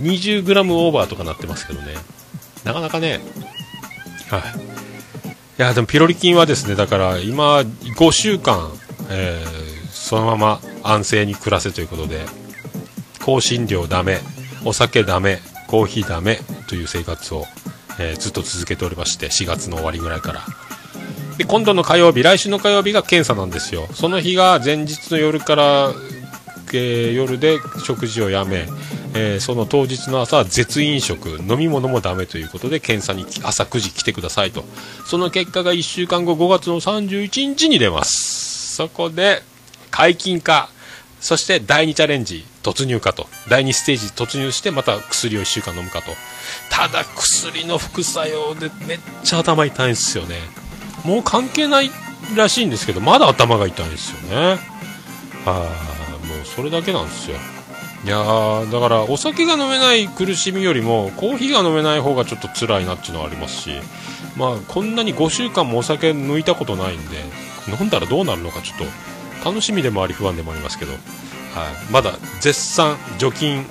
[0.02, 1.94] 20グラムオーバーとかなってますけどね。
[2.64, 3.20] なかなかね。
[4.28, 4.83] はいい
[5.56, 8.70] やでもピロリ菌はですねだから今5週間、
[9.10, 9.74] えー
[10.04, 12.26] そのまま安静に暮らせということで
[13.24, 14.18] 香辛料ダメ
[14.62, 17.46] お酒ダメコーヒーダメという生活を、
[17.98, 20.40] えーずっと続けておりまして4月の終わりぐらいから。
[21.38, 23.88] で今度の火曜日来週の火曜日が検査なんですよ。
[23.92, 25.92] その日が前日の夜から、
[26.76, 28.66] えー夜で食事をやめ、
[29.14, 34.64] えーその当日の朝は絶飲食飲み物もダメということで検査に朝9時来てくださいと。
[35.06, 38.74] その結果が1週間後5月の31日に出ます。
[38.76, 39.42] そこで
[39.90, 40.68] 解禁か
[41.20, 43.28] そして第2チャレンジ突入かと。
[43.48, 46.10] 第2ステージ突入してまた薬を1週間飲むかと。
[46.70, 50.36] ただ薬の副作用でめっちゃ頭痛いんですよね。
[51.04, 51.90] もう関係ない
[52.36, 54.58] らしいんですけどまだ頭が痛いんですよね。
[55.46, 55.93] ああ
[56.44, 57.36] それだけなんですよ。
[58.04, 63.70] いやーだからお酒が飲めない苦しみよりもコーヒーが飲めない方がちょっと辛いなっていうのはありますし
[64.36, 67.16] まあこんなに5週間もお酒抜いたことないんで
[67.66, 68.78] 飲んだらどうなるのかちょっ
[69.42, 71.00] と楽しみでもあり不安でもありますけど、はい、
[71.90, 73.64] まだ絶賛除菌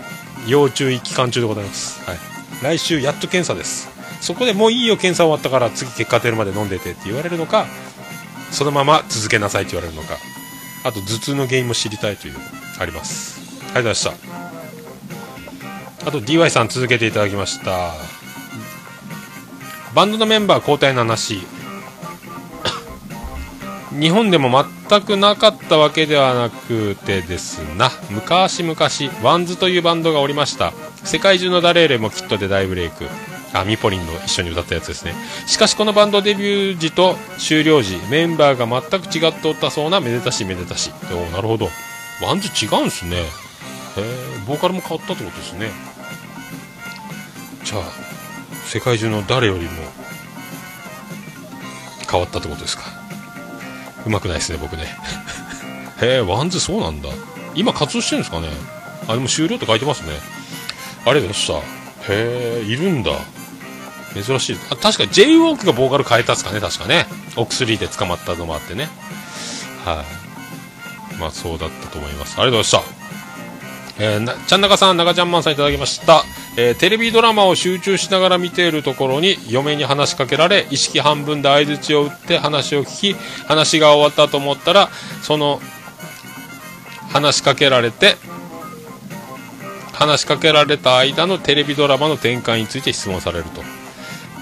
[0.48, 2.18] 要注意期間中でございます、はい、
[2.64, 3.94] 来週やっと検査です。
[4.20, 7.66] そこでもういいよ検査終わったから次結果出るまで飲んでてって言われるのか
[8.52, 10.18] そのまま続けなさいって言われるのか
[10.86, 12.63] あと頭痛の原因も知りたいという。
[12.80, 13.42] あります。
[13.76, 14.30] ありがとうございまし
[16.04, 16.08] た。
[16.08, 17.92] あと DY さん続けていただきました。
[19.96, 21.42] バンドのメンバー交代の話。
[23.98, 27.92] 日本でも全くなかったわけではなくてですな。
[28.10, 28.76] 昔々
[29.22, 30.74] WANDS というバンドがおりました。
[31.04, 33.08] 世界中の誰よりもきっとで大ブレイク。
[33.54, 35.14] あミポリンの一緒に歌ったやつですね。
[35.46, 40.92] しかしこのバンドデビュー時と終了時メンバーが全く違っておったそうなめでたしめでたし。
[41.12, 41.70] おなるほど。
[42.24, 43.18] WANDS違うんすね。
[43.18, 43.24] へ
[43.98, 45.72] えボーカルも変わったってことですね。
[47.64, 47.82] じゃあ
[48.66, 49.70] 世界中の誰よりも
[52.10, 52.84] 変わったってことですか。
[54.06, 54.88] うまくないですね僕ね。
[56.02, 57.10] へえ WANDSそうなんだ。
[57.56, 58.50] 今活動してるんですかね。
[59.08, 60.14] あでも終了って書いてますね。
[61.06, 61.60] あれどうした。
[62.12, 63.12] へえいるんだ。
[64.14, 64.58] 珍しい。
[64.70, 67.08] あ確か j ウォークがボーカル変えたっすかね確かね。
[67.36, 68.90] お薬で捕まったのもあってね。
[69.86, 70.06] はい、
[71.20, 72.40] まあそうだったと思います。
[72.40, 73.04] ありがとうございました。
[74.00, 76.24] えー、ちゃんなかさん、中ちゃんまんさんいただきました、
[76.58, 84.90] えーテレビドラマを集中しながら見ているところに嫁に話しかけられ意識半分で相づちを打って話を聞き話が終わったと思ったら
[85.22, 85.60] その
[87.12, 88.16] 話しかけられて
[89.94, 93.62] 話しかけられた間のテレビドラマの展開について質問されると、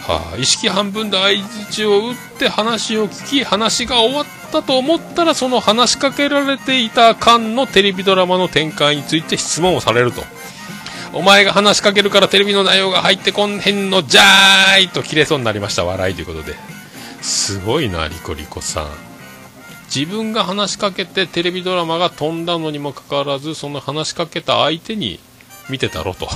[0.01, 10.23] はあ、意識半分で相づちを打って話を聞き話が終わったと思ったらその話しかけられていた間のテレビドラマの展開について質問をされると。
[11.13, 15.83] お前が話しかけるからテレビの内容が入ってこんへんのじゃーいと切れそうになりました。
[15.83, 16.55] 笑いということで。
[17.21, 18.87] すごいなリコリコさん。
[19.93, 25.19] 自分が話しかけてテレビドラマが飛んだのにもかかわらずその話しかけた相手に
[25.69, 26.29] 見てたろと。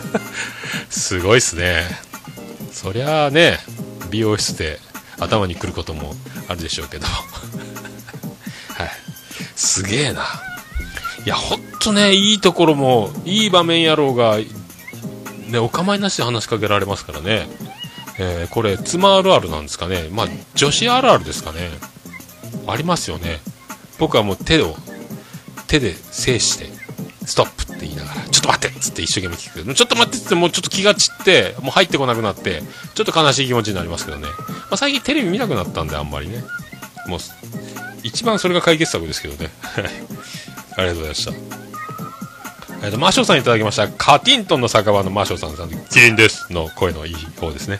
[0.88, 2.09] すごいっすね。
[2.72, 3.58] そりゃあね
[4.10, 4.78] 美容室で
[5.18, 6.14] 頭にくることも
[6.48, 7.06] あるでしょうけど。
[8.74, 8.90] はい。
[9.54, 10.24] すげえな。
[11.24, 14.38] いやほんとねいいところもいい場面やろうが
[15.48, 17.48] ねお構いなしで話しかけられますからね。
[18.18, 20.08] えーこれ妻あるあるなんですかね。
[20.10, 21.70] まあ女子あるあるですかね。
[22.66, 23.40] ありますよね。
[23.98, 24.76] 僕はもう手を
[25.66, 26.70] 手で制して
[27.26, 32.62] ストップって言いながらちょっと待ってっつって一生懸命聞くけどちょっと待ってっつってもうちょっと気が散ってもう入ってこなくなって
[32.94, 36.44] ちょっと悲しい気持ちになりますけどね、まあ、最近テレビ見なくなったんであんまりね
[37.06, 37.18] もう
[38.02, 39.50] 一番それが解決策ですけどね
[40.76, 41.60] ありがとうございました
[42.82, 43.88] えっと、マショさんいただきました。
[43.88, 47.78] カティントンの酒場のマショさんさん、キリンですの声のいい方ですね。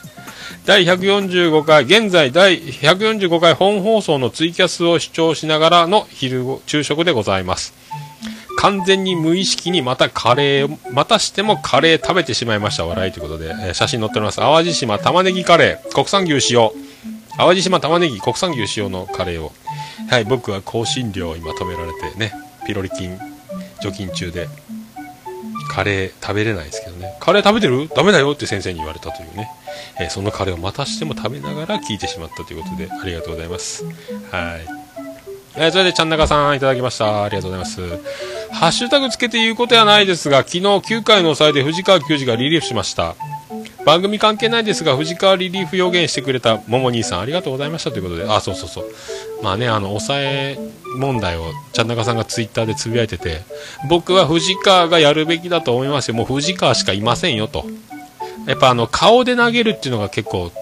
[0.66, 7.72] 第145回、現在第145回本放送のツイキャスを視聴しながらの昼ご昼食でございます。
[8.61, 12.84] 完全に無意識にまたカレーを、またしてもカレー食べてしまいました。
[12.84, 14.36] 笑いということで、えー写真載っております。
[14.36, 16.74] 淡路島玉ねぎカレー、国産牛使用。
[17.38, 19.52] 淡路島玉ねぎ国産牛使用のカレーを。
[20.11, 22.34] はい、僕は香辛料を今止められてね、
[22.66, 23.18] ピロリ菌
[23.82, 24.46] 除菌中で、
[25.70, 27.16] カレー食べれないですけどね。
[27.18, 27.88] カレー食べてる？
[27.88, 29.48] ダメだよって先生に言われたというね。
[29.98, 33.84] えーそのカレーをまたしても食べながら聞いてしまったということで、ありがとうございます。
[33.84, 33.94] はい。
[35.56, 37.24] えーそれで、ちゃんなかさんいただきました。
[37.24, 37.80] ありがとうございます。
[38.53, 43.16] ハッシュタグつけて言うことはないですが、昨日9回の抑えで藤川球児がリリーフしました。
[43.84, 48.92] 番組関係ないですが、藤川リリーフ予言してくれたもも兄さん、ありがとうございましたということで、あ、そうそうそう。
[49.42, 50.59] まあね、あの、抑え
[50.96, 53.42] 問題を、ちゃんなかさんがツイッターでつぶやいてて、
[53.88, 56.14] 僕は藤川がやるべきだと思いますよ。
[56.14, 57.64] もう藤川しかいませんよと。
[58.46, 60.53] やっぱあの、顔で投げるっていうのが結構、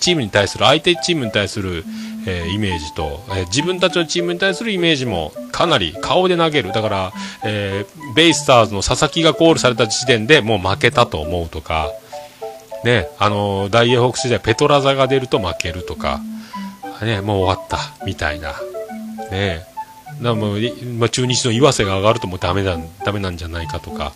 [0.00, 1.84] チームに対する、相手チームに対する、
[2.26, 6.72] えーイメージと、えー自分たちのチームに対するイメージもかなり顔で投げる。
[6.72, 7.12] だから、
[7.44, 11.90] えーベイスターズの佐々木がコールされた時点でもう負けたと思うとか、
[12.84, 16.20] ね、あのー大英ホークス時代ペトラザが出ると負けるとか、
[17.02, 18.54] ね、もう終わった、みたいな。
[19.30, 19.64] ね
[20.22, 20.60] だもう
[20.98, 24.12] ま、中日の岩瀬が上がるともうダメだダメなんじゃないかとか、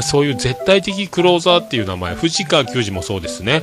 [0.00, 3.62] そういう絶対的クローザーっていう名前、藤川球児もそうですね。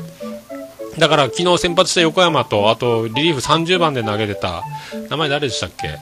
[0.97, 4.63] だから昨日先発した横山と、あとリリーフ30番で投げてた、
[5.09, 5.97] 名前誰でしたっけ？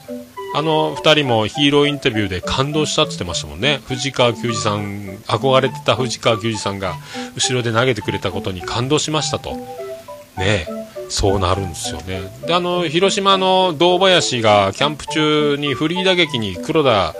[0.56, 3.80] あの2人もヒーローインタビューで感動したって言ってましたもんね。
[3.88, 6.94] 藤川球児さん、憧れてた藤川球児さんが
[7.34, 9.56] 後ろで投げてくれたことに感動しましたと。
[10.36, 10.66] ね、
[11.08, 12.22] そうなるんですよね。
[12.46, 17.14] で、あの、広島の堂林がキャンプ中にフリー打撃に黒田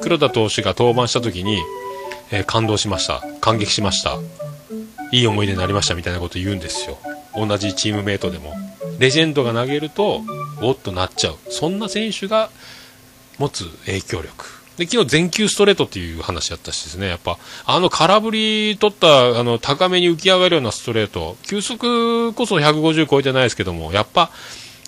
[0.00, 1.58] 黒田投手が登板した時に、
[2.30, 4.16] えー感動しました感激しました
[5.12, 6.98] いい思い出になりましたみたいなこと言うんですよ。
[7.34, 8.54] 同じチームメイトでも。
[8.98, 10.22] レジェンドが投げると
[10.60, 11.36] おっとなっちゃう。
[11.48, 12.50] そんな選手が
[13.38, 14.44] 持つ影響力。
[14.76, 17.08] で昨日全球ストレートっていう話やったしですね。
[17.08, 21.36] やっぱあの空振り取ったあの高めに浮き上がるようなストレート。
[21.42, 24.30] 球速こそ150超えてないですけどもやっぱ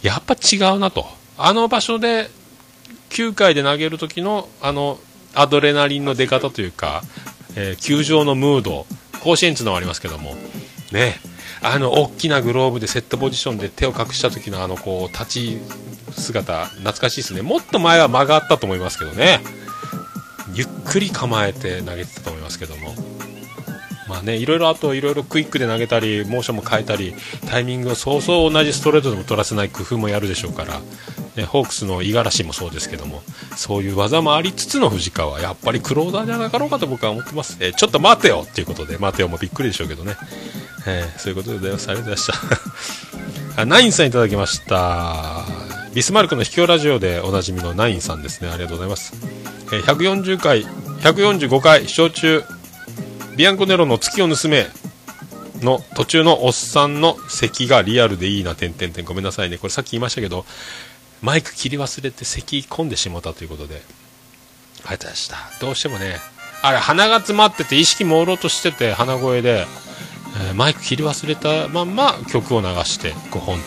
[0.02, 1.06] やっぱ違うなと。
[1.38, 2.30] あの場所で
[3.10, 4.98] 9回で投げる時のあの
[5.34, 7.02] アドレナリンの出方というか、
[7.54, 8.86] えー球場のムード。
[9.22, 10.36] 甲子園っていうのはありますけども。
[10.90, 11.20] ね。
[11.62, 15.58] あの大きなグローブでセットポジションで手を隠した時のあのこう立ち
[16.10, 17.42] 姿懐かしいですね。
[17.42, 19.40] もっと前は間があったと思いますけどね。
[20.54, 22.94] ゆっくり構えて投げてたと思いますけども。
[24.12, 27.14] まあねいろいろあといろいろクイックで投げたりモーションも変えたり
[27.48, 30.80] タイミングをそうそう同じストレートでも取らせない工夫もやるでしょうから、
[31.34, 33.22] ね、ホークスの五十嵐もそうですけども
[33.56, 40.14] そういう技もありつつの藤川はやっぱりクローザーじゃなかろうかと僕は思ってます、えーちょっと待てよっていうことで待てよもびっくりでしょうけどね、
[40.86, 41.88] えーそういうことでございます。
[41.90, 43.62] ありがとうございました。
[43.62, 45.44] あナインさんいただきました。
[45.94, 48.48] ビスマルクの秘境ラジオでおなじみのナインさんですね。
[48.48, 49.14] ありがとうございます、
[49.72, 52.44] えー140回145回視聴中。
[53.36, 54.66] ビアンコネロの月を盗め
[55.62, 59.04] の途中のおっさんの咳がリアルでいいな、点々点。
[59.04, 59.58] ごめんなさいね。
[59.58, 60.44] これさっき言いましたけど、
[61.22, 63.76] マイク切り忘れて咳込んでしまったということで。
[63.76, 63.84] ありが
[64.90, 65.36] とうございました。
[65.60, 66.16] どうしてもね、
[66.62, 69.66] あれ、鼻が詰まってて、意識朦朧としてて、鼻声で、
[70.46, 73.64] えーマイク切り忘れたまんま曲を流して5本と。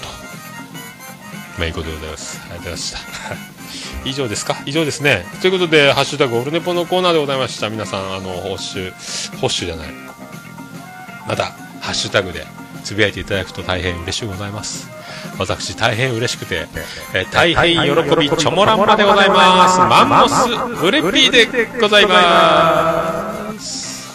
[1.58, 2.42] まあ、いいことでございます。
[2.42, 2.92] ありがとうございまし
[3.50, 3.55] た。
[4.06, 4.58] 以上ですか？
[4.66, 5.26] 以上ですね。
[5.42, 7.70] ということで、ハッシュタグオルネポのコーナーでございました。
[7.70, 8.92] 皆さん、あの、報酬、
[9.40, 9.88] 報酬じゃない。
[11.28, 11.46] また、
[11.82, 12.46] ハッシュタグで
[12.84, 14.90] つぶやいていただくと大変嬉しゅうございます。
[15.38, 16.68] 私、大変嬉しくて、
[17.14, 19.80] えー大変喜び、チョモランマでございます。
[19.80, 24.06] マンモス、ウレッピーでございます。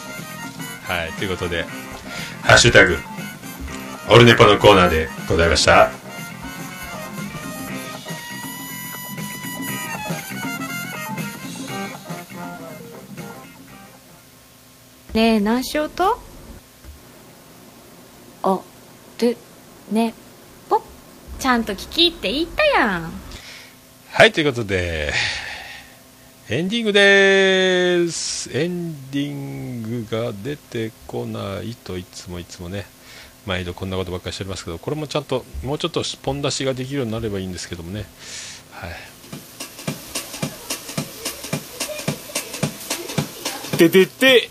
[0.86, 1.64] はい、ということで、
[2.42, 2.96] ハッシュタグ、
[4.08, 5.99] オルネポのコーナーでございました。
[15.12, 16.20] ねえ何しようと？
[18.44, 18.62] お
[19.20, 19.36] る
[19.90, 20.14] ね
[20.68, 20.80] ぽ
[21.38, 23.10] ちゃんと聞きって言ったやん
[24.12, 25.12] はい、ということで、
[26.48, 28.50] エンディングです。
[28.56, 32.86] エンディングが出てこないといつもいつもね、
[33.46, 38.04] 毎度こんなことばっかりしておりますけど、これもちゃんと、もうちょっとポン出しができるようになればいいんですけどもね。
[38.72, 38.90] はい。
[43.78, 44.50] てて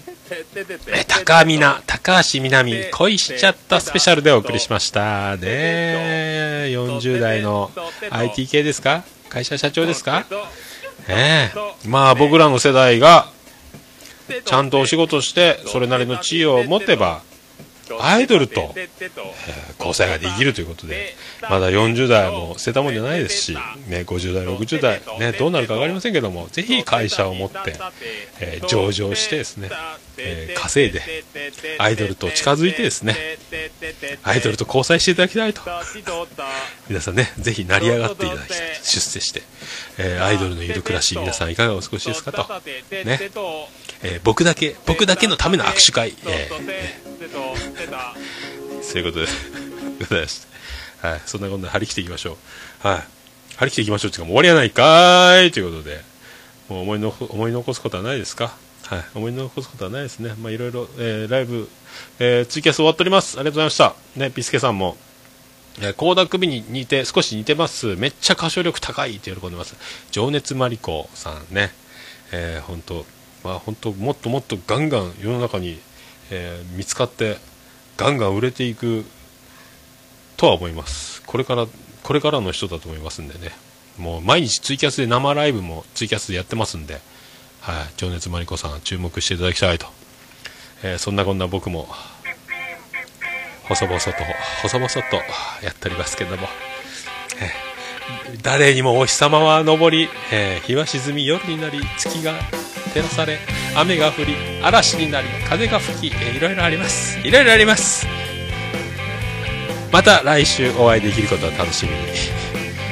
[0.93, 5.35] え高みな高橋みなみ恋しちゃったスペシャルでお送りしました。
[5.37, 7.69] ね40代の
[8.09, 10.25] IT 系ですか会社社長ですかね
[11.07, 11.51] え
[11.87, 13.27] まあ僕らの世代が
[14.45, 17.21] ちゃんとお仕事してそれなりの地位を持てば
[17.99, 18.73] アイドルと。
[19.79, 21.15] 交際ができるということで。
[21.49, 23.53] まだ40代も捨てたもんじゃないですし、
[23.87, 27.75] ね、50代60代、ね、どうなるか分かりませんけどもぜひ会社を持って、
[28.39, 29.69] えー上場してですね、
[30.17, 31.01] えー稼いで
[31.79, 33.15] アイドルと近づいてですね
[34.23, 35.61] アイドルと交際していただきたいと。
[36.87, 39.41] 皆さんねぜひ成り上がっていただきたい出世して、
[39.97, 43.19] えーアイドルのいる暮らし皆さんいかがお過ごしですかと、ね
[44.03, 47.10] えー僕だけ僕だけのための握手会、えーそ
[48.99, 49.31] ういうことで
[49.99, 50.45] ございまし
[51.01, 51.07] た。
[51.09, 52.37] はい、そんなことで張り切っていきましょ
[52.83, 52.87] う。
[52.87, 53.03] はい。
[53.57, 56.01] 張り切っていきましょうっていうか、もう終わりはないかーいということで、
[56.69, 58.55] もう思いの思い残すことはないですか？
[58.85, 59.03] はい。
[59.15, 60.33] 思い残すことはないですね。
[60.41, 61.69] まあ、いろいろ、えーライブ、
[62.19, 63.39] えーツイキャス終わっております。
[63.39, 63.95] ありがとうございました。
[64.15, 64.97] ね、ピスケさんも、
[65.79, 67.95] えー、高田首に似て、少し似てます。
[67.95, 69.75] めっちゃ歌唱力高いって喜んでます。
[70.11, 71.71] 情熱マリコさんね。
[72.31, 73.05] えー、本当
[73.43, 75.79] まあ本当もっともっとガンガン世の中に、
[76.29, 77.37] えー見つかって、
[77.97, 79.05] ガンガン売れていく
[80.37, 81.21] とは思います。
[81.23, 81.67] これから、
[82.03, 83.51] これからの人だと思いますんでね。
[83.97, 86.99] もう毎日ツイキャスで生ライブもツイキャスでやってますんで、
[87.59, 89.87] はい、情熱マリコさん注目していただきたいと。
[90.83, 91.87] えーそんなこんな僕も、
[93.67, 94.11] 細々と、
[94.63, 94.99] 細々と
[95.63, 96.47] やっておりますけども、
[97.39, 102.33] えー誰にもお日様は昇り、えー日は沈み夜になり月が
[102.89, 103.39] 照らされ
[103.75, 107.19] 雨が降り嵐になり風が吹きえーいろいろあります。
[107.19, 108.07] いろいろあります。
[109.91, 111.97] また来週お会いできることを楽しみに。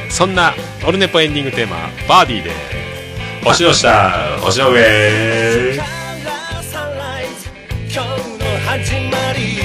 [0.10, 0.54] そんな
[0.86, 2.52] オルネポエンディングテーマ「バーディー」で。
[3.44, 5.74] 星の下星の上。
[5.76, 5.84] 今
[7.92, 8.06] 日の
[8.68, 9.60] 始まり。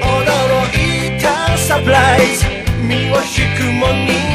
[0.00, 2.46] 驚いたサプライズ。
[2.82, 4.31] 身を引くモー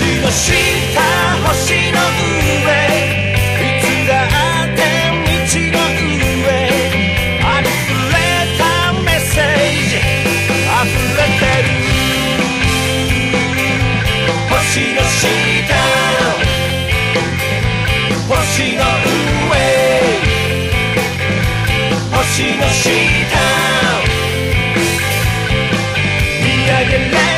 [0.00, 1.98] 星の
[2.64, 2.72] 上。
[3.60, 6.48] いつだって道の上。
[7.42, 7.68] あふ
[8.12, 8.16] れ
[8.56, 8.62] た
[9.02, 9.44] メッセー
[9.88, 9.96] ジ。
[9.96, 11.68] 溢れてる。
[14.48, 15.28] 星の下。
[18.28, 18.80] 星の
[19.50, 19.52] 上。
[22.12, 22.88] 星の下。
[26.42, 27.29] 見上げれ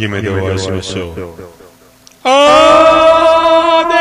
[0.00, 1.14] 夢でお会いしましょう。
[2.22, 3.94] あーね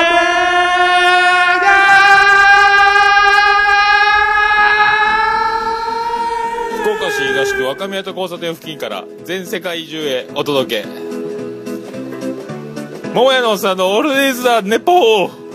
[6.82, 10.88] 福岡市東区若宮と交差点付近から全世界中へお届け。
[13.14, 15.50] 桃屋のおっさんのオールデイズだネポー。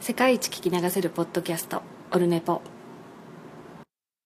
[0.00, 2.62] 世界一聞き流せるポッドキャストオルネポ